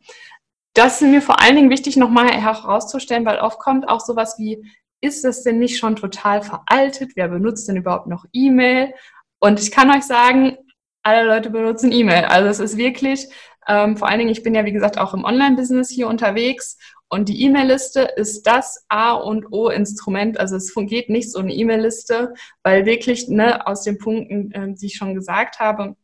Das 0.74 1.02
ist 1.02 1.08
mir 1.08 1.22
vor 1.22 1.40
allen 1.40 1.56
Dingen 1.56 1.70
wichtig, 1.70 1.98
nochmal 1.98 2.32
herauszustellen, 2.32 3.26
weil 3.26 3.40
oft 3.40 3.60
kommt 3.60 3.88
auch 3.88 4.00
sowas 4.00 4.36
wie, 4.40 4.66
ist 5.02 5.24
das 5.24 5.44
denn 5.44 5.60
nicht 5.60 5.78
schon 5.78 5.96
total 5.96 6.42
veraltet? 6.42 7.12
Wer 7.16 7.28
benutzt 7.28 7.68
denn 7.68 7.76
überhaupt 7.76 8.08
noch 8.08 8.26
E-Mail? 8.32 8.94
Und 9.40 9.60
ich 9.60 9.70
kann 9.70 9.92
euch 9.92 10.04
sagen, 10.04 10.58
alle 11.04 11.28
Leute 11.28 11.50
benutzen 11.50 11.92
E-Mail. 11.92 12.26
Also 12.26 12.48
es 12.50 12.60
ist 12.60 12.78
wirklich, 12.78 13.28
ähm, 13.68 13.98
vor 13.98 14.08
allen 14.08 14.20
Dingen, 14.20 14.32
ich 14.32 14.44
bin 14.44 14.56
ja 14.56 14.66
wie 14.66 14.74
gesagt 14.74 14.98
auch 14.98 15.14
im 15.14 15.24
Online-Business 15.24 15.90
hier 15.90 16.08
unterwegs 16.08 16.78
und 17.10 17.30
die 17.30 17.44
E-Mail-Liste 17.44 18.02
ist 18.02 18.48
das 18.48 18.86
A 18.90 19.12
und 19.14 19.52
O-Instrument. 19.52 20.40
Also 20.40 20.56
es 20.56 20.74
geht 20.74 21.10
nicht 21.10 21.32
so 21.32 21.40
eine 21.40 21.54
E-Mail-Liste, 21.54 22.34
weil 22.64 22.88
wirklich 22.88 23.28
ne, 23.28 23.68
aus 23.68 23.84
den 23.84 24.00
Punkten, 24.00 24.52
äh, 24.52 24.74
die 24.74 24.88
ich 24.88 24.96
schon 24.96 25.14
gesagt 25.14 25.60
habe, 25.60 25.96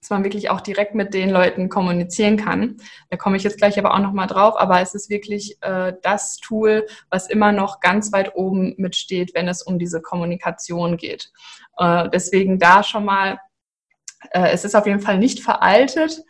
dass 0.00 0.10
man 0.10 0.22
wirklich 0.22 0.50
auch 0.50 0.60
direkt 0.60 0.94
mit 0.94 1.14
den 1.14 1.30
Leuten 1.30 1.68
kommunizieren 1.68 2.36
kann. 2.36 2.76
Da 3.10 3.16
komme 3.16 3.36
ich 3.36 3.42
jetzt 3.42 3.56
gleich 3.56 3.78
aber 3.78 3.94
auch 3.94 4.00
nochmal 4.00 4.26
drauf, 4.26 4.54
aber 4.56 4.80
es 4.80 4.94
ist 4.94 5.10
wirklich 5.10 5.56
äh, 5.62 5.94
das 6.02 6.36
Tool, 6.36 6.86
was 7.10 7.28
immer 7.28 7.52
noch 7.52 7.80
ganz 7.80 8.12
weit 8.12 8.36
oben 8.36 8.74
mitsteht, 8.76 9.34
wenn 9.34 9.48
es 9.48 9.62
um 9.62 9.78
diese 9.78 10.02
Kommunikation 10.02 10.98
geht. 10.98 11.32
Äh, 11.78 12.10
deswegen 12.10 12.58
da 12.58 12.82
schon 12.82 13.06
mal, 13.06 13.40
äh, 14.30 14.50
es 14.52 14.64
ist 14.64 14.76
auf 14.76 14.86
jeden 14.86 15.00
Fall 15.00 15.18
nicht 15.18 15.40
veraltet 15.40 16.22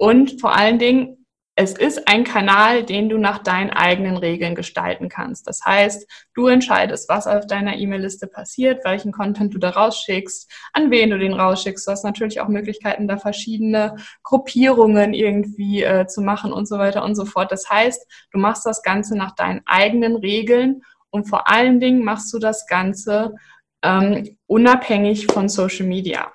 und 0.00 0.40
vor 0.40 0.56
allen 0.56 0.78
Dingen, 0.78 1.26
es 1.56 1.76
ist 1.76 2.08
ein 2.08 2.24
Kanal, 2.24 2.84
den 2.84 3.10
du 3.10 3.18
nach 3.18 3.36
deinen 3.42 3.68
eigenen 3.68 4.16
Regeln 4.16 4.54
gestalten 4.54 5.10
kannst. 5.10 5.46
Das 5.46 5.62
heißt, 5.62 6.10
du 6.32 6.46
entscheidest, 6.46 7.10
was 7.10 7.26
auf 7.26 7.46
deiner 7.46 7.76
E-Mail-Liste 7.76 8.26
passiert, 8.26 8.82
welchen 8.86 9.12
Content 9.12 9.52
du 9.52 9.58
da 9.58 9.68
rausschickst, 9.68 10.50
an 10.72 10.90
wen 10.90 11.10
du 11.10 11.18
den 11.18 11.34
rausschickst. 11.34 11.86
Du 11.86 11.90
hast 11.92 12.02
natürlich 12.02 12.40
auch 12.40 12.48
Möglichkeiten, 12.48 13.08
da 13.08 13.18
verschiedene 13.18 13.96
Gruppierungen 14.22 15.12
irgendwie 15.12 15.82
äh, 15.82 16.06
zu 16.06 16.22
machen 16.22 16.50
und 16.50 16.66
so 16.66 16.78
weiter 16.78 17.04
und 17.04 17.14
so 17.14 17.26
fort. 17.26 17.52
Das 17.52 17.68
heißt, 17.68 18.06
du 18.32 18.38
machst 18.38 18.64
das 18.64 18.82
Ganze 18.82 19.18
nach 19.18 19.34
deinen 19.34 19.60
eigenen 19.66 20.16
Regeln 20.16 20.80
und 21.10 21.28
vor 21.28 21.46
allen 21.46 21.78
Dingen 21.78 22.02
machst 22.04 22.32
du 22.32 22.38
das 22.38 22.66
Ganze 22.66 23.34
ähm, 23.82 24.38
unabhängig 24.46 25.26
von 25.26 25.50
Social 25.50 25.84
Media 25.84 26.32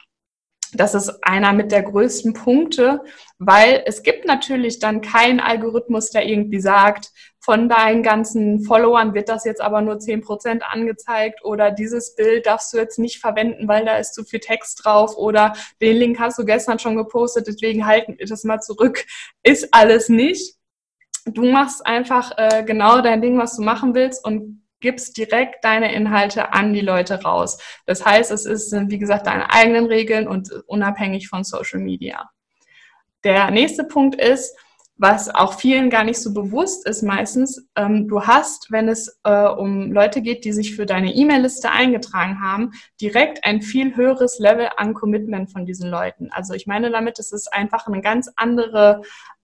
das 0.75 0.93
ist 0.93 1.19
einer 1.21 1.53
mit 1.53 1.71
der 1.71 1.83
größten 1.83 2.33
Punkte, 2.33 3.01
weil 3.39 3.83
es 3.85 4.03
gibt 4.03 4.25
natürlich 4.25 4.79
dann 4.79 5.01
keinen 5.01 5.39
Algorithmus, 5.39 6.09
der 6.09 6.27
irgendwie 6.27 6.59
sagt, 6.59 7.11
von 7.39 7.69
deinen 7.69 8.01
ganzen 8.01 8.63
Followern 8.63 9.13
wird 9.13 9.29
das 9.29 9.45
jetzt 9.45 9.61
aber 9.61 9.81
nur 9.81 9.99
zehn 9.99 10.21
Prozent 10.21 10.63
angezeigt 10.67 11.45
oder 11.45 11.69
dieses 11.69 12.15
Bild 12.15 12.47
darfst 12.47 12.73
du 12.73 12.77
jetzt 12.77 12.97
nicht 12.97 13.19
verwenden, 13.19 13.67
weil 13.67 13.85
da 13.85 13.97
ist 13.97 14.15
zu 14.15 14.23
viel 14.23 14.39
Text 14.39 14.83
drauf 14.83 15.15
oder 15.15 15.53
den 15.79 15.97
Link 15.97 16.19
hast 16.19 16.39
du 16.39 16.45
gestern 16.45 16.79
schon 16.79 16.95
gepostet, 16.95 17.45
deswegen 17.47 17.85
halten 17.85 18.15
wir 18.17 18.25
das 18.25 18.43
mal 18.43 18.61
zurück. 18.61 19.05
Ist 19.43 19.73
alles 19.73 20.09
nicht. 20.09 20.55
du 21.25 21.45
machst 21.51 21.85
einfach 21.85 22.31
äh, 22.37 22.63
genau 22.63 23.01
dein 23.01 23.21
Ding, 23.21 23.37
was 23.37 23.55
du 23.57 23.63
machen 23.63 23.93
willst 23.95 24.25
und 24.25 24.64
gibst 24.85 25.17
direkt 25.17 25.65
deine 25.65 25.91
Inhalte 25.91 26.53
an 26.53 26.71
die 26.71 26.81
Leute 26.81 27.23
raus. 27.23 27.57
Das 27.87 28.05
heißt, 28.05 28.29
es 28.29 28.45
ist, 28.45 28.71
wie 28.71 28.99
gesagt, 28.99 29.25
deine 29.25 29.51
eigenen 29.51 29.87
Regeln 29.87 30.27
und 30.27 30.51
unabhängig 30.67 31.27
von 31.27 31.43
Social 31.43 31.79
Media. 31.79 32.29
Der 33.23 33.49
nächste 33.49 33.83
Punkt 33.83 34.13
ist, 34.13 34.55
was 34.97 35.33
auch 35.33 35.53
vielen 35.53 35.89
gar 35.89 36.03
nicht 36.03 36.19
so 36.19 36.35
bewusst 36.35 36.87
ist 36.87 37.01
meistens, 37.01 37.67
ähm, 37.75 38.07
du 38.07 38.21
hast, 38.21 38.71
wenn 38.71 38.87
es 38.87 39.19
äh, 39.23 39.47
um 39.47 39.91
Leute 39.91 40.21
geht, 40.21 40.45
die 40.45 40.53
sich 40.53 40.75
für 40.75 40.85
deine 40.85 41.13
E-Mail-Liste 41.13 41.71
eingetragen 41.71 42.41
haben, 42.41 42.71
direkt 43.01 43.43
ein 43.43 43.63
viel 43.63 43.95
höheres 43.95 44.37
Level 44.37 44.69
an 44.77 44.93
Commitment 44.93 45.51
von 45.51 45.65
diesen 45.65 45.89
Leuten. 45.89 46.29
Also 46.31 46.53
ich 46.53 46.67
meine 46.67 46.91
damit, 46.91 47.17
es 47.17 47.31
ist 47.31 47.51
einfach 47.51 47.87
eine 47.87 48.01
ganz 48.01 48.31
andere 48.35 49.01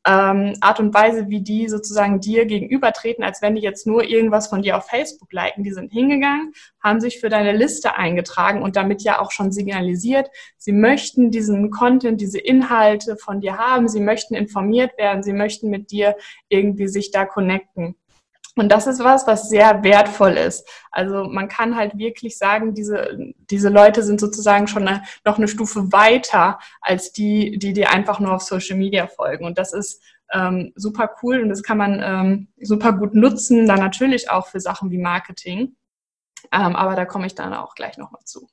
ähm, 0.07 0.53
Art 0.61 0.79
und 0.79 0.93
Weise, 0.93 1.29
wie 1.29 1.41
die 1.41 1.69
sozusagen 1.69 2.19
dir 2.19 2.45
gegenübertreten, 2.45 3.23
als 3.23 3.41
wenn 3.41 3.55
die 3.55 3.61
jetzt 3.61 3.85
nur 3.85 4.03
irgendwas 4.03 4.47
von 4.47 4.61
dir 4.61 4.77
auf 4.77 4.87
Facebook 4.87 5.31
liken. 5.31 5.63
Die 5.63 5.73
sind 5.73 5.91
hingegangen, 5.91 6.53
haben 6.81 6.99
sich 6.99 7.19
für 7.19 7.29
deine 7.29 7.55
Liste 7.55 7.95
eingetragen 7.95 8.63
und 8.63 8.75
damit 8.75 9.03
ja 9.03 9.19
auch 9.21 9.31
schon 9.31 9.51
signalisiert, 9.51 10.29
sie 10.57 10.71
möchten 10.71 11.29
diesen 11.29 11.69
Content, 11.69 12.19
diese 12.19 12.39
Inhalte 12.39 13.15
von 13.17 13.41
dir 13.41 13.57
haben, 13.57 13.87
sie 13.87 14.01
möchten 14.01 14.33
informiert 14.33 14.97
werden, 14.97 15.23
sie 15.23 15.33
möchten 15.33 15.69
mit 15.69 15.91
dir 15.91 16.15
irgendwie 16.49 16.87
sich 16.87 17.11
da 17.11 17.25
connecten. 17.25 17.95
Und 18.61 18.71
das 18.71 18.85
ist 18.85 19.03
was, 19.03 19.25
was 19.25 19.49
sehr 19.49 19.83
wertvoll 19.83 20.33
ist. 20.33 20.69
Also 20.91 21.23
man 21.23 21.47
kann 21.47 21.75
halt 21.75 21.97
wirklich 21.97 22.37
sagen, 22.37 22.75
diese, 22.75 23.17
diese 23.49 23.69
Leute 23.69 24.03
sind 24.03 24.19
sozusagen 24.19 24.67
schon 24.67 24.87
eine, 24.87 25.01
noch 25.25 25.39
eine 25.39 25.47
Stufe 25.47 25.91
weiter 25.91 26.59
als 26.79 27.11
die, 27.11 27.57
die 27.57 27.73
dir 27.73 27.89
einfach 27.89 28.19
nur 28.19 28.35
auf 28.35 28.43
Social 28.43 28.77
Media 28.77 29.07
folgen. 29.07 29.45
Und 29.45 29.57
das 29.57 29.73
ist 29.73 30.03
ähm, 30.31 30.73
super 30.75 31.09
cool 31.23 31.41
und 31.41 31.49
das 31.49 31.63
kann 31.63 31.79
man 31.79 32.01
ähm, 32.03 32.49
super 32.61 32.93
gut 32.93 33.15
nutzen, 33.15 33.65
dann 33.65 33.79
natürlich 33.79 34.29
auch 34.29 34.45
für 34.45 34.59
Sachen 34.59 34.91
wie 34.91 34.99
Marketing. 34.99 35.75
Ähm, 36.51 36.75
aber 36.75 36.95
da 36.95 37.05
komme 37.05 37.25
ich 37.25 37.33
dann 37.33 37.55
auch 37.55 37.73
gleich 37.73 37.97
nochmal 37.97 38.21
zu. 38.25 38.47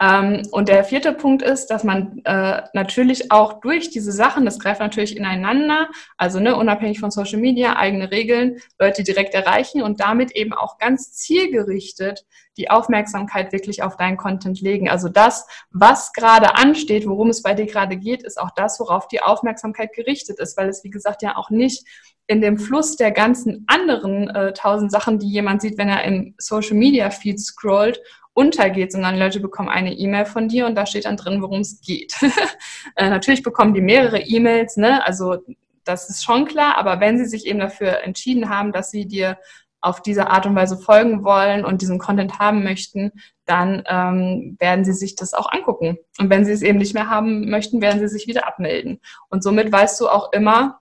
Ähm, 0.00 0.46
und 0.52 0.68
der 0.68 0.84
vierte 0.84 1.12
Punkt 1.12 1.42
ist, 1.42 1.66
dass 1.66 1.82
man 1.82 2.20
äh, 2.24 2.62
natürlich 2.72 3.32
auch 3.32 3.60
durch 3.60 3.90
diese 3.90 4.12
Sachen, 4.12 4.44
das 4.44 4.60
greift 4.60 4.80
natürlich 4.80 5.16
ineinander, 5.16 5.88
also 6.16 6.38
ne, 6.38 6.54
unabhängig 6.54 7.00
von 7.00 7.10
Social 7.10 7.40
Media, 7.40 7.76
eigene 7.76 8.10
Regeln, 8.10 8.58
Leute 8.78 9.02
direkt 9.02 9.34
erreichen 9.34 9.82
und 9.82 10.00
damit 10.00 10.36
eben 10.36 10.52
auch 10.52 10.78
ganz 10.78 11.12
zielgerichtet 11.12 12.24
die 12.56 12.70
Aufmerksamkeit 12.70 13.52
wirklich 13.52 13.82
auf 13.82 13.96
deinen 13.96 14.16
Content 14.16 14.60
legen. 14.60 14.88
Also 14.88 15.08
das, 15.08 15.46
was 15.70 16.12
gerade 16.12 16.56
ansteht, 16.56 17.06
worum 17.08 17.30
es 17.30 17.42
bei 17.42 17.54
dir 17.54 17.66
gerade 17.66 17.96
geht, 17.96 18.22
ist 18.22 18.40
auch 18.40 18.50
das, 18.50 18.78
worauf 18.78 19.08
die 19.08 19.22
Aufmerksamkeit 19.22 19.92
gerichtet 19.94 20.38
ist, 20.38 20.56
weil 20.56 20.68
es, 20.68 20.84
wie 20.84 20.90
gesagt, 20.90 21.22
ja 21.22 21.36
auch 21.36 21.50
nicht 21.50 21.86
in 22.28 22.42
dem 22.42 22.58
Fluss 22.58 22.96
der 22.96 23.10
ganzen 23.10 23.64
anderen 23.68 24.28
äh, 24.28 24.52
tausend 24.52 24.92
Sachen, 24.92 25.18
die 25.18 25.28
jemand 25.28 25.62
sieht, 25.62 25.78
wenn 25.78 25.88
er 25.88 26.04
im 26.04 26.34
Social 26.36 26.76
Media 26.76 27.10
Feed 27.10 27.40
scrollt 27.40 28.00
untergeht, 28.38 28.92
sondern 28.92 29.18
Leute 29.18 29.40
bekommen 29.40 29.68
eine 29.68 29.92
E-Mail 29.92 30.24
von 30.24 30.46
dir 30.46 30.66
und 30.66 30.76
da 30.76 30.86
steht 30.86 31.06
dann 31.06 31.16
drin, 31.16 31.42
worum 31.42 31.60
es 31.60 31.80
geht. 31.80 32.14
äh, 32.94 33.10
natürlich 33.10 33.42
bekommen 33.42 33.74
die 33.74 33.80
mehrere 33.80 34.20
E-Mails, 34.20 34.76
ne? 34.76 35.04
Also 35.04 35.38
das 35.82 36.08
ist 36.08 36.22
schon 36.22 36.44
klar, 36.44 36.76
aber 36.78 37.00
wenn 37.00 37.18
sie 37.18 37.24
sich 37.24 37.46
eben 37.46 37.58
dafür 37.58 38.04
entschieden 38.04 38.48
haben, 38.48 38.70
dass 38.70 38.92
sie 38.92 39.06
dir 39.06 39.38
auf 39.80 40.02
diese 40.02 40.28
Art 40.28 40.46
und 40.46 40.54
Weise 40.54 40.76
folgen 40.76 41.24
wollen 41.24 41.64
und 41.64 41.82
diesen 41.82 41.98
Content 41.98 42.38
haben 42.38 42.62
möchten, 42.62 43.10
dann 43.44 43.82
ähm, 43.86 44.56
werden 44.60 44.84
sie 44.84 44.92
sich 44.92 45.16
das 45.16 45.34
auch 45.34 45.50
angucken. 45.50 45.98
Und 46.20 46.30
wenn 46.30 46.44
sie 46.44 46.52
es 46.52 46.62
eben 46.62 46.78
nicht 46.78 46.94
mehr 46.94 47.10
haben 47.10 47.50
möchten, 47.50 47.80
werden 47.80 47.98
sie 47.98 48.08
sich 48.08 48.28
wieder 48.28 48.46
abmelden. 48.46 49.00
Und 49.30 49.42
somit 49.42 49.72
weißt 49.72 50.00
du 50.00 50.08
auch 50.08 50.32
immer, 50.32 50.78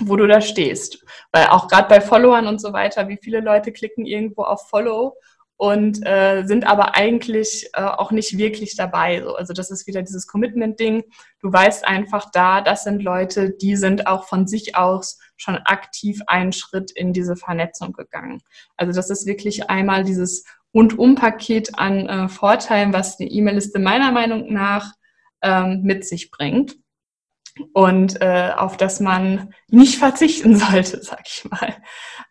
wo 0.00 0.16
du 0.16 0.26
da 0.26 0.40
stehst. 0.40 1.04
Weil 1.30 1.46
auch 1.46 1.68
gerade 1.68 1.88
bei 1.88 2.00
Followern 2.00 2.48
und 2.48 2.60
so 2.60 2.72
weiter, 2.72 3.08
wie 3.08 3.18
viele 3.22 3.40
Leute 3.40 3.72
klicken 3.72 4.04
irgendwo 4.04 4.42
auf 4.42 4.68
Follow 4.68 5.14
und 5.58 6.06
äh, 6.06 6.44
sind 6.46 6.66
aber 6.68 6.94
eigentlich 6.94 7.68
äh, 7.74 7.82
auch 7.82 8.12
nicht 8.12 8.38
wirklich 8.38 8.76
dabei. 8.76 9.20
So. 9.22 9.34
Also 9.34 9.52
das 9.52 9.72
ist 9.72 9.88
wieder 9.88 10.02
dieses 10.02 10.28
Commitment-Ding. 10.28 11.02
Du 11.40 11.52
weißt 11.52 11.86
einfach 11.86 12.30
da, 12.30 12.60
das 12.60 12.84
sind 12.84 13.02
Leute, 13.02 13.50
die 13.50 13.74
sind 13.74 14.06
auch 14.06 14.28
von 14.28 14.46
sich 14.46 14.76
aus 14.76 15.18
schon 15.36 15.56
aktiv 15.56 16.20
einen 16.28 16.52
Schritt 16.52 16.92
in 16.92 17.12
diese 17.12 17.34
Vernetzung 17.34 17.92
gegangen. 17.92 18.40
Also 18.76 18.92
das 18.92 19.10
ist 19.10 19.26
wirklich 19.26 19.68
einmal 19.68 20.04
dieses 20.04 20.44
Rundum-Paket 20.74 21.76
an 21.76 22.06
äh, 22.06 22.28
Vorteilen, 22.28 22.92
was 22.92 23.16
die 23.16 23.26
E-Mail-Liste 23.26 23.80
meiner 23.80 24.12
Meinung 24.12 24.52
nach 24.52 24.92
ähm, 25.42 25.82
mit 25.82 26.06
sich 26.06 26.30
bringt 26.30 26.76
und 27.72 28.20
äh, 28.20 28.52
auf 28.56 28.76
das 28.76 29.00
man 29.00 29.52
nicht 29.66 29.98
verzichten 29.98 30.56
sollte, 30.58 31.02
sag 31.02 31.22
ich 31.26 31.44
mal. 31.50 31.74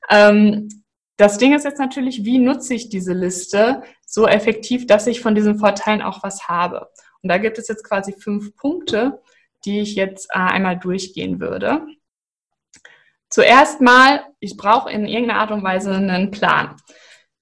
Ähm, 0.09 0.69
das 1.17 1.37
Ding 1.37 1.53
ist 1.53 1.65
jetzt 1.65 1.79
natürlich, 1.79 2.23
wie 2.23 2.37
nutze 2.37 2.75
ich 2.75 2.89
diese 2.89 3.13
Liste 3.13 3.83
so 4.05 4.27
effektiv, 4.27 4.85
dass 4.87 5.07
ich 5.07 5.19
von 5.19 5.35
diesen 5.35 5.57
Vorteilen 5.57 6.01
auch 6.01 6.23
was 6.23 6.47
habe. 6.47 6.89
Und 7.21 7.29
da 7.29 7.39
gibt 7.39 7.57
es 7.57 7.67
jetzt 7.67 7.83
quasi 7.83 8.13
fünf 8.13 8.55
Punkte, 8.55 9.21
die 9.65 9.79
ich 9.79 9.95
jetzt 9.95 10.29
äh, 10.31 10.37
einmal 10.37 10.77
durchgehen 10.77 11.39
würde. 11.39 11.85
Zuerst 13.29 13.81
mal, 13.81 14.23
ich 14.39 14.55
brauche 14.55 14.91
in 14.91 15.05
irgendeiner 15.05 15.41
Art 15.41 15.51
und 15.51 15.63
Weise 15.63 15.93
einen 15.93 16.31
Plan. 16.31 16.77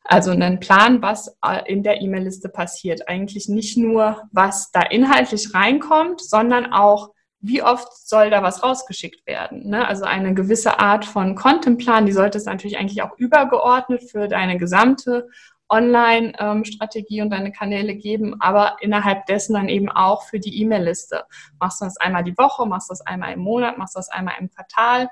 Also 0.04 0.32
einen 0.32 0.60
Plan, 0.60 1.02
was 1.02 1.38
äh, 1.46 1.72
in 1.72 1.84
der 1.84 2.02
E-Mail-Liste 2.02 2.50
passiert. 2.50 3.08
Eigentlich 3.10 3.50
nicht 3.50 3.78
nur, 3.78 4.24
was 4.32 4.72
da 4.72 4.82
inhaltlich 4.82 5.54
reinkommt, 5.54 6.22
sondern 6.22 6.72
auch, 6.72 7.10
wie 7.48 7.62
oft 7.62 7.96
soll 8.08 8.30
da 8.30 8.42
was 8.42 8.64
rausgeschickt 8.64 9.28
werden? 9.28 9.70
Ne? 9.70 9.88
Also 9.88 10.06
eine 10.06 10.34
gewisse 10.34 10.80
Art 10.80 11.06
von 11.06 11.36
Contentplan, 11.36 12.06
die 12.06 12.12
sollte 12.12 12.38
es 12.38 12.46
natürlich 12.46 12.78
eigentlich 12.78 13.04
auch 13.04 13.18
übergeordnet 13.18 14.04
für 14.10 14.28
deine 14.28 14.58
gesamte 14.58 15.30
Online-Strategie 15.70 17.22
und 17.22 17.30
deine 17.30 17.52
Kanäle 17.52 17.96
geben, 17.96 18.40
aber 18.40 18.78
innerhalb 18.82 19.26
dessen 19.26 19.54
dann 19.54 19.70
eben 19.70 19.90
auch 19.90 20.24
für 20.24 20.40
die 20.40 20.62
E-Mail-Liste. 20.62 21.24
Machst 21.60 21.82
du 21.82 21.86
das 21.86 21.98
einmal 21.98 22.24
die 22.24 22.38
Woche, 22.38 22.66
machst 22.66 22.90
du 22.90 22.94
das 22.94 23.02
einmal 23.02 23.34
im 23.34 23.40
Monat, 23.40 23.78
machst 23.78 23.96
du 23.96 24.00
das 24.00 24.10
einmal 24.10 24.36
im 24.40 24.50
Quartal? 24.50 25.10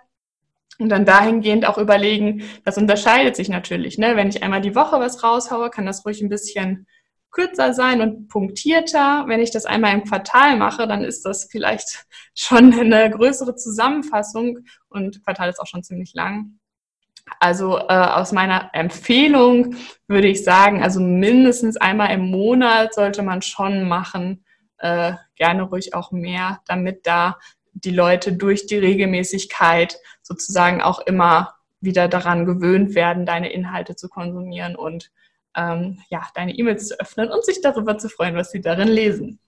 Und 0.79 0.89
dann 0.89 1.05
dahingehend 1.05 1.67
auch 1.67 1.77
überlegen, 1.77 2.43
das 2.65 2.77
unterscheidet 2.77 3.35
sich 3.35 3.47
natürlich. 3.47 3.99
Ne? 3.99 4.15
Wenn 4.15 4.29
ich 4.29 4.41
einmal 4.41 4.61
die 4.61 4.75
Woche 4.75 4.99
was 4.99 5.23
raushaue, 5.23 5.69
kann 5.69 5.85
das 5.85 6.03
ruhig 6.05 6.21
ein 6.21 6.29
bisschen 6.29 6.87
kürzer 7.33 7.73
sein 7.73 7.99
und 7.99 8.29
punktierter. 8.29 9.25
Wenn 9.27 9.41
ich 9.41 9.51
das 9.51 9.65
einmal 9.65 9.93
im 9.93 10.05
Quartal 10.05 10.55
mache, 10.55 10.87
dann 10.87 11.03
ist 11.03 11.25
das 11.25 11.49
vielleicht 11.51 12.05
schon 12.35 12.73
eine 12.73 13.09
größere 13.09 13.55
Zusammenfassung 13.55 14.59
und 14.87 15.23
Quartal 15.25 15.49
ist 15.49 15.59
auch 15.59 15.67
schon 15.67 15.83
ziemlich 15.83 16.13
lang. 16.13 16.59
Also 17.39 17.77
äh, 17.77 17.93
aus 17.93 18.31
meiner 18.31 18.69
Empfehlung 18.73 19.75
würde 20.07 20.27
ich 20.27 20.43
sagen, 20.43 20.83
also 20.83 20.99
mindestens 20.99 21.77
einmal 21.77 22.11
im 22.11 22.29
Monat 22.29 22.93
sollte 22.93 23.23
man 23.23 23.41
schon 23.41 23.87
machen, 23.87 24.45
äh, 24.77 25.13
gerne 25.35 25.63
ruhig 25.63 25.93
auch 25.93 26.11
mehr, 26.11 26.61
damit 26.67 27.07
da 27.07 27.39
die 27.73 27.91
Leute 27.91 28.33
durch 28.33 28.67
die 28.67 28.77
Regelmäßigkeit 28.77 29.97
sozusagen 30.21 30.81
auch 30.81 30.99
immer 30.99 31.55
wieder 31.79 32.07
daran 32.07 32.45
gewöhnt 32.45 32.95
werden, 32.95 33.25
deine 33.25 33.51
Inhalte 33.51 33.95
zu 33.95 34.09
konsumieren 34.09 34.75
und 34.75 35.11
ähm, 35.55 36.01
ja, 36.09 36.27
deine 36.33 36.53
E-Mails 36.53 36.87
zu 36.87 36.99
öffnen 36.99 37.29
und 37.29 37.45
sich 37.45 37.61
darüber 37.61 37.97
zu 37.97 38.09
freuen, 38.09 38.35
was 38.35 38.51
sie 38.51 38.61
darin 38.61 38.87
lesen. 38.87 39.39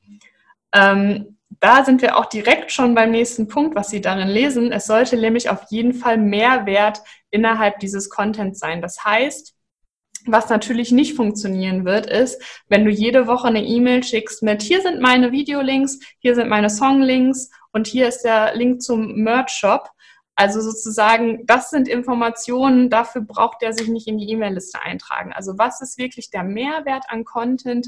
Ähm, 0.74 1.38
da 1.60 1.86
sind 1.86 2.02
wir 2.02 2.18
auch 2.18 2.26
direkt 2.26 2.72
schon 2.72 2.96
beim 2.96 3.12
nächsten 3.12 3.48
Punkt, 3.48 3.76
was 3.76 3.90
Sie 3.90 4.02
darin 4.02 4.28
lesen. 4.28 4.72
Es 4.72 4.88
sollte 4.88 5.16
nämlich 5.16 5.50
auf 5.50 5.64
jeden 5.70 5.94
Fall 5.94 6.18
Mehrwert 6.18 7.02
innerhalb 7.32 7.80
dieses 7.80 8.10
Contents 8.10 8.60
sein. 8.60 8.82
Das 8.82 9.06
heißt, 9.06 9.56
was 10.28 10.50
natürlich 10.50 10.92
nicht 10.92 11.16
funktionieren 11.16 11.86
wird, 11.86 12.08
ist, 12.08 12.42
wenn 12.68 12.84
du 12.84 12.90
jede 12.90 13.28
Woche 13.28 13.48
eine 13.48 13.64
E-Mail 13.64 14.04
schickst 14.04 14.42
mit, 14.42 14.64
hier 14.64 14.82
sind 14.82 15.00
meine 15.00 15.32
Videolinks, 15.32 16.00
hier 16.20 16.34
sind 16.34 16.50
meine 16.50 16.70
Songlinks 16.70 17.52
und 17.72 17.86
hier 17.86 18.08
ist 18.08 18.24
der 18.24 18.56
Link 18.56 18.82
zum 18.82 19.16
Merch-Shop 19.16 19.90
also 20.36 20.60
sozusagen, 20.60 21.46
das 21.46 21.70
sind 21.70 21.88
Informationen, 21.88 22.90
dafür 22.90 23.22
braucht 23.22 23.64
er 23.64 23.74
sich 23.74 23.88
nicht 23.88 24.08
in 24.08 24.18
die 24.18 24.30
E-Mail-Liste 24.32 24.82
eintragen. 24.82 25.32
Also 25.32 25.58
was 25.58 25.82
ist 25.82 25.98
wirklich 25.98 26.30
der 26.30 26.44
Mehrwert 26.44 27.06
an 27.08 27.24
Content, 27.24 27.88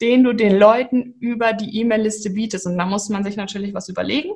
den 0.00 0.22
du 0.22 0.32
den 0.32 0.56
Leuten 0.56 1.14
über 1.18 1.52
die 1.52 1.80
E-Mail-Liste 1.80 2.30
bietest? 2.30 2.66
Und 2.66 2.78
da 2.78 2.86
muss 2.86 3.08
man 3.08 3.24
sich 3.24 3.36
natürlich 3.36 3.74
was 3.74 3.88
überlegen, 3.88 4.30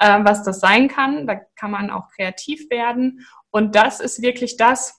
äh, 0.00 0.18
was 0.24 0.42
das 0.42 0.58
sein 0.58 0.88
kann. 0.88 1.28
Da 1.28 1.36
kann 1.54 1.70
man 1.70 1.90
auch 1.90 2.08
kreativ 2.08 2.68
werden. 2.70 3.24
Und 3.50 3.76
das 3.76 4.00
ist 4.00 4.20
wirklich 4.20 4.56
das, 4.56 4.98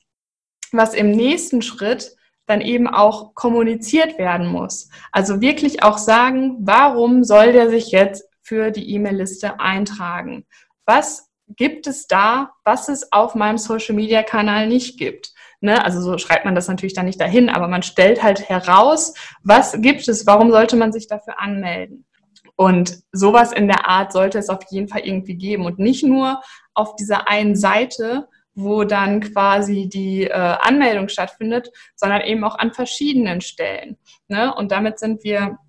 was 0.72 0.94
im 0.94 1.12
nächsten 1.12 1.62
Schritt 1.62 2.16
dann 2.46 2.62
eben 2.62 2.88
auch 2.88 3.36
kommuniziert 3.36 4.18
werden 4.18 4.48
muss. 4.48 4.90
Also 5.12 5.42
wirklich 5.42 5.84
auch 5.84 5.98
sagen, 5.98 6.56
warum 6.62 7.26
soll 7.26 7.52
der 7.52 7.70
sich 7.70 7.92
jetzt 7.92 8.24
für 8.42 8.72
die 8.72 8.94
E-Mail-Liste 8.94 9.60
eintragen? 9.60 10.46
Was 10.86 11.27
gibt 11.48 11.88
es 11.88 12.08
da, 12.08 12.52
was 12.64 12.90
es 12.90 13.12
auf 13.12 13.36
meinem 13.36 13.58
Social-Media-Kanal 13.58 14.68
nicht 14.68 14.98
gibt. 14.98 15.32
Ne? 15.62 15.84
Also 15.84 16.02
so 16.02 16.18
schreibt 16.18 16.46
man 16.46 16.56
das 16.56 16.68
natürlich 16.68 16.94
dann 16.94 17.06
nicht 17.06 17.20
dahin, 17.20 17.50
aber 17.50 17.68
man 17.68 17.84
stellt 17.84 18.22
halt 18.22 18.48
heraus, 18.50 19.14
was 19.44 19.82
gibt 19.82 20.08
es, 20.08 20.28
warum 20.28 20.52
sollte 20.52 20.76
man 20.76 20.92
sich 20.92 21.08
dafür 21.08 21.40
anmelden. 21.40 22.06
Und 22.56 23.00
sowas 23.12 23.52
in 23.52 23.68
der 23.68 23.88
Art 23.88 24.12
sollte 24.12 24.40
es 24.40 24.50
auf 24.50 24.60
jeden 24.70 24.88
Fall 24.88 25.02
irgendwie 25.02 25.36
geben 25.36 25.66
und 25.66 25.80
nicht 25.80 26.04
nur 26.04 26.42
auf 26.74 26.96
dieser 26.96 27.28
einen 27.28 27.56
Seite, 27.56 28.28
wo 28.56 28.84
dann 28.84 29.22
quasi 29.22 29.88
die 29.88 30.24
äh, 30.24 30.32
Anmeldung 30.32 31.10
stattfindet, 31.10 31.72
sondern 31.96 32.22
eben 32.22 32.44
auch 32.44 32.58
an 32.58 32.74
verschiedenen 32.74 33.42
Stellen. 33.42 33.98
Ne? 34.28 34.54
Und 34.56 34.72
damit 34.72 34.98
sind 34.98 35.24
wir 35.24 35.60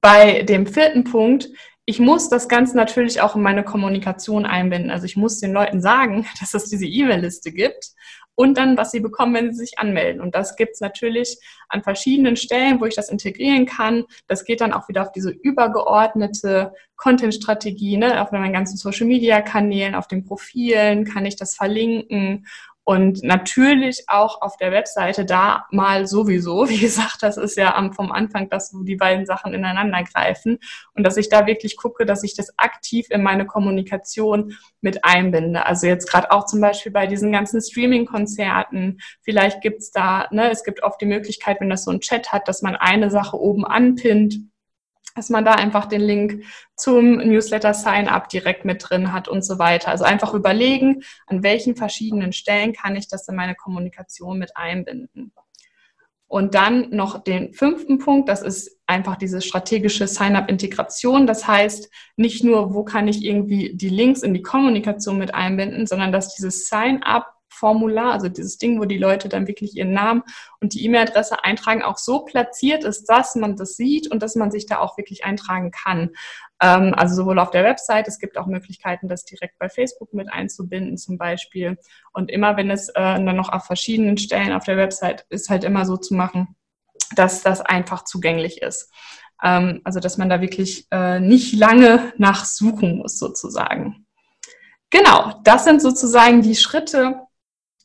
bei 0.00 0.42
dem 0.42 0.66
vierten 0.66 1.02
Punkt, 1.02 1.48
ich 1.88 1.98
muss 1.98 2.28
das 2.28 2.48
Ganze 2.48 2.76
natürlich 2.76 3.22
auch 3.22 3.34
in 3.34 3.40
meine 3.40 3.64
Kommunikation 3.64 4.44
einbinden. 4.44 4.90
Also 4.90 5.06
ich 5.06 5.16
muss 5.16 5.40
den 5.40 5.54
Leuten 5.54 5.80
sagen, 5.80 6.26
dass 6.40 6.52
es 6.52 6.68
diese 6.68 6.84
E-Mail-Liste 6.84 7.50
gibt 7.50 7.92
und 8.34 8.58
dann, 8.58 8.76
was 8.76 8.90
sie 8.90 9.00
bekommen, 9.00 9.32
wenn 9.32 9.54
sie 9.54 9.60
sich 9.64 9.78
anmelden. 9.78 10.20
Und 10.20 10.34
das 10.34 10.54
gibt 10.56 10.74
es 10.74 10.80
natürlich 10.82 11.38
an 11.70 11.82
verschiedenen 11.82 12.36
Stellen, 12.36 12.78
wo 12.78 12.84
ich 12.84 12.94
das 12.94 13.08
integrieren 13.08 13.64
kann. 13.64 14.04
Das 14.26 14.44
geht 14.44 14.60
dann 14.60 14.74
auch 14.74 14.90
wieder 14.90 15.00
auf 15.00 15.12
diese 15.12 15.30
übergeordnete 15.30 16.74
Content-Strategie, 16.96 17.96
ne? 17.96 18.20
auf 18.20 18.32
meinen 18.32 18.52
ganzen 18.52 18.76
Social-Media-Kanälen, 18.76 19.94
auf 19.94 20.08
den 20.08 20.24
Profilen 20.24 21.06
kann 21.06 21.24
ich 21.24 21.36
das 21.36 21.54
verlinken 21.54 22.46
und 22.88 23.22
natürlich 23.22 24.04
auch 24.06 24.40
auf 24.40 24.56
der 24.56 24.72
Webseite 24.72 25.26
da 25.26 25.66
mal 25.70 26.06
sowieso. 26.06 26.66
Wie 26.70 26.78
gesagt, 26.78 27.18
das 27.20 27.36
ist 27.36 27.58
ja 27.58 27.76
vom 27.94 28.10
Anfang, 28.10 28.48
dass 28.48 28.72
die 28.72 28.96
beiden 28.96 29.26
Sachen 29.26 29.52
ineinander 29.52 30.02
greifen 30.04 30.58
und 30.94 31.02
dass 31.02 31.18
ich 31.18 31.28
da 31.28 31.46
wirklich 31.46 31.76
gucke, 31.76 32.06
dass 32.06 32.22
ich 32.22 32.34
das 32.34 32.58
aktiv 32.58 33.08
in 33.10 33.22
meine 33.22 33.44
Kommunikation 33.44 34.56
mit 34.80 35.04
einbinde. 35.04 35.66
Also 35.66 35.86
jetzt 35.86 36.10
gerade 36.10 36.30
auch 36.30 36.46
zum 36.46 36.62
Beispiel 36.62 36.90
bei 36.90 37.06
diesen 37.06 37.30
ganzen 37.30 37.60
Streaming-Konzerten. 37.60 39.00
Vielleicht 39.20 39.60
gibt's 39.60 39.90
da, 39.90 40.26
ne, 40.30 40.50
es 40.50 40.64
gibt 40.64 40.82
oft 40.82 40.98
die 40.98 41.06
Möglichkeit, 41.06 41.60
wenn 41.60 41.68
das 41.68 41.84
so 41.84 41.90
ein 41.90 42.00
Chat 42.00 42.32
hat, 42.32 42.48
dass 42.48 42.62
man 42.62 42.74
eine 42.74 43.10
Sache 43.10 43.38
oben 43.38 43.66
anpinnt 43.66 44.36
dass 45.18 45.30
man 45.30 45.44
da 45.44 45.52
einfach 45.52 45.86
den 45.86 46.00
Link 46.00 46.44
zum 46.76 47.16
Newsletter 47.16 47.74
Sign-up 47.74 48.28
direkt 48.28 48.64
mit 48.64 48.88
drin 48.88 49.12
hat 49.12 49.28
und 49.28 49.44
so 49.44 49.58
weiter. 49.58 49.88
Also 49.88 50.04
einfach 50.04 50.32
überlegen, 50.32 51.02
an 51.26 51.42
welchen 51.42 51.74
verschiedenen 51.74 52.32
Stellen 52.32 52.72
kann 52.72 52.94
ich 52.94 53.08
das 53.08 53.28
in 53.28 53.34
meine 53.34 53.56
Kommunikation 53.56 54.38
mit 54.38 54.56
einbinden. 54.56 55.32
Und 56.28 56.54
dann 56.54 56.90
noch 56.90 57.24
den 57.24 57.54
fünften 57.54 57.98
Punkt, 57.98 58.28
das 58.28 58.42
ist 58.42 58.78
einfach 58.86 59.16
diese 59.16 59.40
strategische 59.40 60.06
Sign-up-Integration. 60.06 61.26
Das 61.26 61.48
heißt, 61.48 61.90
nicht 62.16 62.44
nur, 62.44 62.74
wo 62.74 62.84
kann 62.84 63.08
ich 63.08 63.24
irgendwie 63.24 63.74
die 63.74 63.88
Links 63.88 64.22
in 64.22 64.34
die 64.34 64.42
Kommunikation 64.42 65.18
mit 65.18 65.34
einbinden, 65.34 65.86
sondern 65.86 66.12
dass 66.12 66.34
dieses 66.34 66.68
Sign-up 66.68 67.37
Formular, 67.58 68.12
also 68.12 68.28
dieses 68.28 68.58
Ding, 68.58 68.80
wo 68.80 68.84
die 68.84 68.98
Leute 68.98 69.28
dann 69.28 69.46
wirklich 69.46 69.76
ihren 69.76 69.92
Namen 69.92 70.22
und 70.60 70.74
die 70.74 70.84
E-Mail-Adresse 70.84 71.44
eintragen, 71.44 71.82
auch 71.82 71.98
so 71.98 72.20
platziert 72.20 72.84
ist, 72.84 73.06
dass 73.06 73.34
man 73.34 73.56
das 73.56 73.76
sieht 73.76 74.10
und 74.10 74.22
dass 74.22 74.36
man 74.36 74.50
sich 74.50 74.66
da 74.66 74.78
auch 74.78 74.96
wirklich 74.96 75.24
eintragen 75.24 75.70
kann. 75.70 76.10
Ähm, 76.60 76.94
also 76.94 77.14
sowohl 77.14 77.38
auf 77.38 77.50
der 77.50 77.64
Website, 77.64 78.08
es 78.08 78.18
gibt 78.18 78.38
auch 78.38 78.46
Möglichkeiten, 78.46 79.08
das 79.08 79.24
direkt 79.24 79.58
bei 79.58 79.68
Facebook 79.68 80.14
mit 80.14 80.32
einzubinden 80.32 80.96
zum 80.96 81.18
Beispiel. 81.18 81.78
Und 82.12 82.30
immer, 82.30 82.56
wenn 82.56 82.70
es 82.70 82.88
äh, 82.90 82.94
dann 82.94 83.36
noch 83.36 83.48
auf 83.52 83.64
verschiedenen 83.64 84.18
Stellen 84.18 84.52
auf 84.52 84.64
der 84.64 84.76
Website 84.76 85.26
ist, 85.28 85.50
halt 85.50 85.64
immer 85.64 85.84
so 85.84 85.96
zu 85.96 86.14
machen, 86.14 86.56
dass 87.16 87.42
das 87.42 87.60
einfach 87.60 88.04
zugänglich 88.04 88.62
ist. 88.62 88.92
Ähm, 89.42 89.80
also 89.84 90.00
dass 90.00 90.18
man 90.18 90.28
da 90.28 90.40
wirklich 90.40 90.86
äh, 90.90 91.20
nicht 91.20 91.54
lange 91.54 92.12
nachsuchen 92.18 92.98
muss 92.98 93.18
sozusagen. 93.18 94.06
Genau, 94.90 95.40
das 95.44 95.64
sind 95.64 95.82
sozusagen 95.82 96.42
die 96.42 96.56
Schritte, 96.56 97.20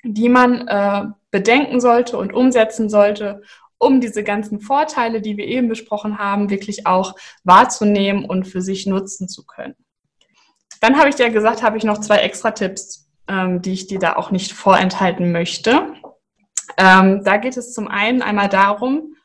die 0.04 0.30
man 0.30 0.68
äh, 0.68 1.06
bedenken 1.32 1.80
sollte 1.80 2.18
und 2.18 2.34
umsetzen 2.34 2.90
sollte, 2.90 3.42
um 3.78 4.00
diese 4.00 4.24
ganzen 4.24 4.60
Vorteile, 4.60 5.22
die 5.22 5.38
wir 5.38 5.46
eben 5.46 5.68
besprochen 5.68 6.18
haben, 6.18 6.50
wirklich 6.50 6.88
auch 6.88 7.16
wahrzunehmen 7.44 8.26
und 8.26 8.46
für 8.48 8.62
sich 8.62 8.86
nutzen 8.86 9.28
zu 9.28 9.46
können. 9.46 9.76
Dann 10.82 10.98
habe 10.98 11.10
ich 11.10 11.16
dir 11.16 11.30
gesagt, 11.30 11.64
habe 11.64 11.78
ich 11.78 11.84
noch 11.84 12.00
zwei 12.00 12.18
extra 12.18 12.52
Tipps, 12.52 13.10
ähm, 13.28 13.62
die 13.62 13.74
ich 13.74 13.88
dir 13.88 14.00
da 14.00 14.16
auch 14.16 14.32
nicht 14.32 14.54
vorenthalten 14.54 15.32
möchte. 15.32 15.94
Ähm, 16.78 17.24
da 17.24 17.38
geht 17.38 17.58
es 17.58 17.74
zum 17.74 17.88
einen 17.88 18.22
einmal 18.22 18.50
darum, 18.50 19.16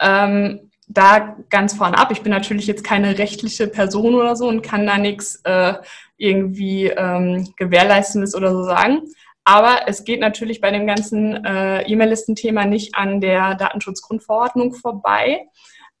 ähm, 0.00 0.70
da 0.88 1.36
ganz 1.48 1.74
vorne 1.74 1.98
ab, 1.98 2.10
ich 2.10 2.22
bin 2.22 2.32
natürlich 2.32 2.66
jetzt 2.66 2.84
keine 2.84 3.18
rechtliche 3.18 3.66
Person 3.66 4.14
oder 4.14 4.36
so 4.36 4.48
und 4.48 4.62
kann 4.62 4.86
da 4.86 4.98
nichts 4.98 5.40
äh, 5.44 5.74
irgendwie 6.16 6.86
ähm, 6.86 7.52
gewährleistendes 7.56 8.34
oder 8.34 8.52
so 8.52 8.64
sagen. 8.64 9.02
Aber 9.44 9.82
es 9.86 10.04
geht 10.04 10.20
natürlich 10.20 10.60
bei 10.60 10.70
dem 10.70 10.86
ganzen 10.86 11.44
äh, 11.44 11.82
E-Mail-Listen-Thema 11.82 12.64
nicht 12.64 12.94
an 12.94 13.20
der 13.20 13.56
Datenschutzgrundverordnung 13.56 14.74
vorbei. 14.74 15.46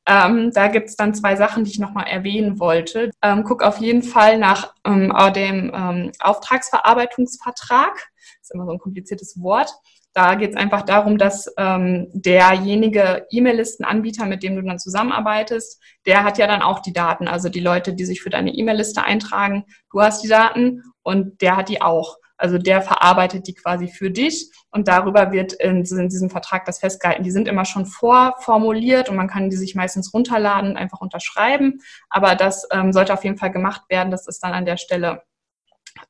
Ähm, 0.06 0.50
da 0.52 0.68
gibt 0.68 0.88
es 0.88 0.96
dann 0.96 1.14
zwei 1.14 1.36
Sachen, 1.36 1.64
die 1.64 1.70
ich 1.70 1.78
nochmal 1.78 2.06
erwähnen 2.06 2.58
wollte. 2.58 3.10
Ähm, 3.22 3.44
guck 3.44 3.62
auf 3.62 3.78
jeden 3.78 4.02
Fall 4.02 4.38
nach 4.38 4.74
ähm, 4.84 5.12
dem 5.34 5.72
ähm, 5.74 6.12
Auftragsverarbeitungsvertrag. 6.20 7.94
Das 7.94 8.42
ist 8.42 8.54
immer 8.54 8.66
so 8.66 8.72
ein 8.72 8.78
kompliziertes 8.78 9.40
Wort. 9.40 9.72
Da 10.14 10.34
geht 10.34 10.50
es 10.50 10.56
einfach 10.56 10.82
darum, 10.82 11.16
dass 11.16 11.50
ähm, 11.56 12.08
derjenige 12.12 13.26
E-Mail-Listenanbieter, 13.30 14.26
mit 14.26 14.42
dem 14.42 14.56
du 14.56 14.62
dann 14.62 14.78
zusammenarbeitest, 14.78 15.80
der 16.04 16.22
hat 16.22 16.36
ja 16.36 16.46
dann 16.46 16.60
auch 16.60 16.80
die 16.80 16.92
Daten. 16.92 17.28
Also 17.28 17.48
die 17.48 17.60
Leute, 17.60 17.94
die 17.94 18.04
sich 18.04 18.20
für 18.20 18.28
deine 18.28 18.52
E-Mail-Liste 18.52 19.02
eintragen, 19.04 19.64
du 19.90 20.02
hast 20.02 20.22
die 20.22 20.28
Daten 20.28 20.82
und 21.02 21.40
der 21.40 21.56
hat 21.56 21.68
die 21.68 21.80
auch. 21.80 22.18
Also 22.42 22.58
der 22.58 22.82
verarbeitet 22.82 23.46
die 23.46 23.54
quasi 23.54 23.86
für 23.86 24.10
dich 24.10 24.50
und 24.72 24.88
darüber 24.88 25.30
wird 25.30 25.52
in, 25.52 25.84
in, 25.84 26.08
diesem 26.08 26.28
Vertrag 26.28 26.64
das 26.64 26.80
festgehalten. 26.80 27.22
Die 27.22 27.30
sind 27.30 27.46
immer 27.46 27.64
schon 27.64 27.86
vorformuliert 27.86 29.08
und 29.08 29.14
man 29.14 29.28
kann 29.28 29.48
die 29.48 29.56
sich 29.56 29.76
meistens 29.76 30.12
runterladen 30.12 30.72
und 30.72 30.76
einfach 30.76 31.00
unterschreiben. 31.00 31.80
Aber 32.10 32.34
das 32.34 32.66
ähm, 32.72 32.92
sollte 32.92 33.14
auf 33.14 33.22
jeden 33.22 33.38
Fall 33.38 33.52
gemacht 33.52 33.82
werden. 33.88 34.10
Das 34.10 34.26
ist 34.26 34.42
dann 34.42 34.54
an 34.54 34.64
der 34.64 34.76
Stelle 34.76 35.22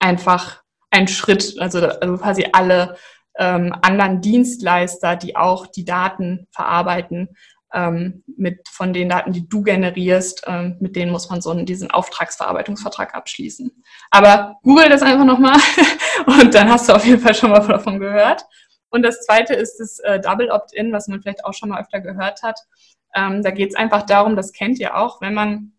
einfach 0.01 0.63
ein 0.91 1.07
Schritt, 1.07 1.57
also, 1.59 1.87
also 1.87 2.17
quasi 2.17 2.47
alle 2.51 2.97
ähm, 3.37 3.77
anderen 3.83 4.23
Dienstleister, 4.23 5.17
die 5.17 5.37
auch 5.37 5.67
die 5.67 5.85
Daten 5.85 6.47
verarbeiten, 6.51 7.37
ähm, 7.73 8.23
mit 8.37 8.69
von 8.69 8.93
den 8.93 9.09
Daten, 9.09 9.33
die 9.33 9.49
du 9.49 9.63
generierst, 9.63 10.45
ähm, 10.47 10.77
mit 10.81 10.97
denen 10.97 11.13
muss 11.13 11.31
man 11.31 11.41
so 11.41 11.51
einen, 11.51 11.67
diesen 11.67 11.91
Auftragsverarbeitungsvertrag 11.91 13.15
abschließen. 13.15 13.71
Aber 14.11 14.57
google 14.63 14.89
das 14.89 15.03
einfach 15.03 15.25
nochmal 15.25 15.59
und 16.27 16.55
dann 16.55 16.71
hast 16.71 16.89
du 16.89 16.95
auf 16.95 17.05
jeden 17.05 17.21
Fall 17.21 17.35
schon 17.35 17.51
mal 17.51 17.67
davon 17.67 17.99
gehört. 17.99 18.45
Und 18.91 19.03
das 19.03 19.25
zweite 19.25 19.55
ist 19.55 19.79
das 19.79 19.99
äh, 20.01 20.21
Double 20.21 20.51
Opt-in, 20.51 20.93
was 20.93 21.09
man 21.09 21.23
vielleicht 21.23 21.45
auch 21.45 21.55
schon 21.55 21.71
mal 21.71 21.81
öfter 21.81 22.01
gehört 22.01 22.43
hat. 22.43 22.61
Ähm, 23.15 23.43
da 23.43 23.51
geht 23.51 23.71
es 23.71 23.77
einfach 23.77 24.03
darum, 24.03 24.37
das 24.37 24.53
kennt 24.53 24.79
ihr 24.79 24.97
auch, 24.97 25.21
wenn 25.21 25.35
man 25.35 25.72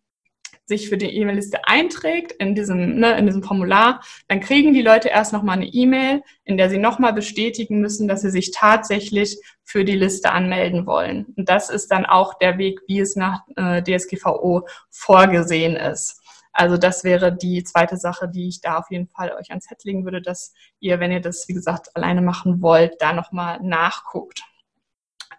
sich 0.65 0.89
für 0.89 0.97
die 0.97 1.10
E-Mail-Liste 1.17 1.65
einträgt 1.67 2.32
in 2.34 2.56
diesem, 2.56 2.95
ne, 2.99 3.17
in 3.17 3.26
diesem 3.26 3.43
Formular, 3.43 4.02
dann 4.28 4.39
kriegen 4.39 4.73
die 4.73 4.82
Leute 4.82 5.10
erst 5.10 5.34
nochmal 5.34 5.58
eine 5.58 5.67
E-Mail, 5.67 6.21
in 6.45 6.58
der 6.58 6.69
sie 6.69 6.78
nochmal 6.78 7.13
bestätigen 7.13 7.80
müssen, 7.82 8.08
dass 8.08 8.21
sie 8.21 8.32
sich 8.32 8.52
tatsächlich 8.52 9.38
für 9.63 9.84
die 9.84 9.95
Liste 9.95 10.32
anmelden 10.32 10.86
wollen. 10.86 11.26
Und 11.36 11.49
das 11.49 11.69
ist 11.69 11.91
dann 11.91 12.06
auch 12.06 12.36
der 12.36 12.58
Weg, 12.58 12.80
wie 12.88 12.99
es 12.99 13.15
nach 13.15 13.41
äh, 13.56 13.82
DSGVO 13.82 14.67
vorgesehen 14.89 15.76
ist. 15.76 16.21
Also 16.54 16.78
das 16.78 17.04
wäre 17.04 17.36
die 17.36 17.63
zweite 17.63 17.97
Sache, 17.97 18.30
die 18.30 18.47
ich 18.47 18.62
da 18.62 18.78
auf 18.78 18.91
jeden 18.91 19.08
Fall 19.08 19.32
euch 19.32 19.49
ans 19.49 19.69
Herz 19.69 19.84
legen 19.84 20.06
würde, 20.06 20.21
dass 20.21 20.54
ihr, 20.80 20.99
wenn 20.99 21.12
ihr 21.12 21.19
das, 21.19 21.47
wie 21.47 21.54
gesagt, 21.54 21.95
alleine 21.95 22.21
machen 22.21 22.62
wollt, 22.62 22.93
da 22.99 23.12
nochmal 23.12 23.60
nachguckt. 23.62 24.43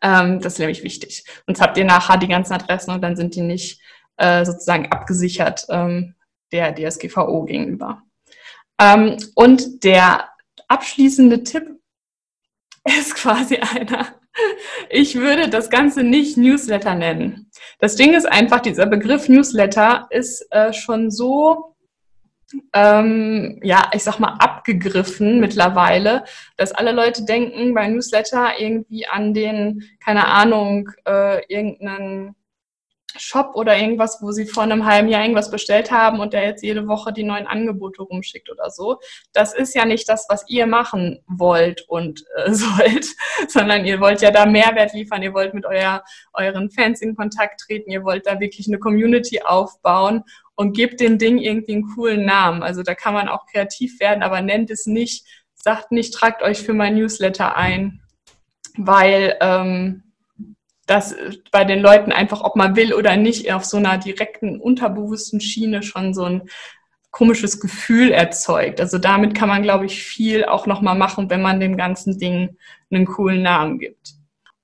Ähm, 0.03 0.41
das 0.41 0.55
ist 0.55 0.59
nämlich 0.59 0.83
wichtig. 0.83 1.25
Sonst 1.47 1.61
habt 1.61 1.79
ihr 1.79 1.85
nachher 1.85 2.19
die 2.19 2.29
ganzen 2.29 2.55
Adressen 2.55 2.91
und 2.91 3.01
dann 3.01 3.17
sind 3.17 3.37
die 3.37 3.43
nicht 3.43 3.81
äh, 4.17 4.45
sozusagen 4.45 4.91
abgesichert 4.93 5.67
ähm, 5.69 6.15
der 6.53 6.75
DSGVO 6.75 7.45
gegenüber. 7.45 8.03
Ähm, 8.81 9.17
und 9.35 9.85
der 9.85 10.29
abschließende 10.69 11.43
Tipp 11.45 11.65
ist 12.85 13.15
quasi 13.15 13.57
einer. 13.57 14.07
Ich 14.91 15.15
würde 15.15 15.49
das 15.49 15.71
Ganze 15.71 16.03
nicht 16.03 16.37
Newsletter 16.37 16.97
nennen. 16.97 17.53
Das 17.79 17.95
Ding 17.95 18.15
ist 18.15 18.27
einfach, 18.27 18.59
dieser 18.59 18.87
Begriff 18.87 19.29
Newsletter 19.29 20.09
ist 20.11 20.45
äh, 20.51 20.73
schon 20.73 21.13
so, 21.13 21.77
ähm, 22.73 23.61
ja, 23.63 23.91
ich 23.93 24.03
sag 24.03 24.19
mal, 24.19 24.37
abgegriffen 24.41 25.39
mittlerweile, 25.39 26.25
dass 26.57 26.73
alle 26.73 26.91
Leute 26.91 27.25
denken 27.25 27.75
bei 27.75 27.87
Newsletter 27.87 28.59
irgendwie 28.59 29.07
an 29.07 29.35
den, 29.35 29.85
keine 30.05 30.27
Ahnung, 30.27 30.91
äh, 31.07 31.45
irgendeinen 31.47 32.35
Shop 33.17 33.53
oder 33.55 33.77
irgendwas, 33.77 34.19
wo 34.21 34.33
sie 34.33 34.47
vor 34.47 34.63
einem 34.63 34.85
halben 34.85 35.09
Jahr 35.09 35.23
irgendwas 35.23 35.51
bestellt 35.51 35.91
haben 35.91 36.21
und 36.21 36.33
der 36.33 36.45
jetzt 36.45 36.63
jede 36.63 36.87
Woche 36.89 37.13
die 37.13 37.23
neuen 37.23 37.47
Angebote 37.47 38.03
rumschickt 38.03 38.51
oder 38.51 38.71
so. 38.71 38.99
Das 39.33 39.55
ist 39.55 39.75
ja 39.75 39.85
nicht 39.85 40.09
das, 40.09 40.27
was 40.29 40.45
ihr 40.49 40.67
machen 40.67 41.23
wollt 41.27 41.83
und 41.89 42.25
äh, 42.37 42.53
sollt, 42.53 43.07
sondern 43.49 43.85
ihr 43.85 44.01
wollt 44.01 44.23
ja 44.23 44.31
da 44.31 44.47
Mehrwert 44.47 44.93
liefern, 44.93 45.23
ihr 45.23 45.35
wollt 45.35 45.55
mit 45.55 45.67
euer, 45.67 46.03
euren 46.33 46.71
Fans 46.71 47.01
in 47.01 47.17
Kontakt 47.17 47.61
treten, 47.61 47.91
ihr 47.91 48.05
wollt 48.05 48.27
da 48.27 48.41
wirklich 48.41 48.67
eine 48.69 48.79
Community 48.79 49.43
aufbauen 49.43 50.25
und 50.57 50.77
gebt 50.77 51.01
dem 51.01 51.19
Ding 51.19 51.39
irgendwie 51.39 51.73
einen 51.73 51.95
coolen 51.95 52.25
Namen. 52.25 52.63
Also 52.63 52.83
da 52.83 52.95
kann 52.95 53.15
man 53.15 53.29
auch 53.29 53.47
kreativ 53.47 53.99
werden, 54.01 54.23
aber 54.23 54.41
nennt 54.41 54.71
es 54.71 54.87
nicht, 54.87 55.27
sagt 55.55 55.93
nicht, 55.93 56.15
tragt 56.15 56.43
euch 56.43 56.63
für 56.63 56.75
mein 56.75 56.95
Newsletter 56.95 57.57
ein, 57.57 58.01
weil 58.77 59.37
ähm, 59.41 60.04
dass 60.87 61.15
bei 61.51 61.65
den 61.65 61.81
Leuten 61.81 62.13
einfach, 62.13 62.43
ob 62.43 62.57
man 62.57 62.77
will 62.77 62.93
oder 62.95 63.17
nicht, 63.17 63.53
auf 63.53 63.65
so 63.65 63.77
einer 63.77 63.99
direkten, 63.99 64.61
unterbewussten 64.61 65.41
Schiene 65.41 65.83
schon 65.83 66.15
so 66.15 66.25
ein 66.25 66.43
komisches 67.11 67.61
Gefühl 67.61 68.11
erzeugt. 68.11 68.81
Also 68.81 68.99
damit 68.99 69.35
kann 69.35 69.49
man, 69.49 69.63
glaube 69.63 69.87
ich, 69.87 70.03
viel 70.03 70.45
auch 70.45 70.67
nochmal 70.67 70.97
machen, 70.97 71.31
wenn 71.31 71.43
man 71.43 71.61
dem 71.61 71.77
ganzen 71.77 72.19
Ding 72.19 72.57
einen 72.91 73.07
coolen 73.07 73.43
Namen 73.43 73.79
gibt. 73.79 74.15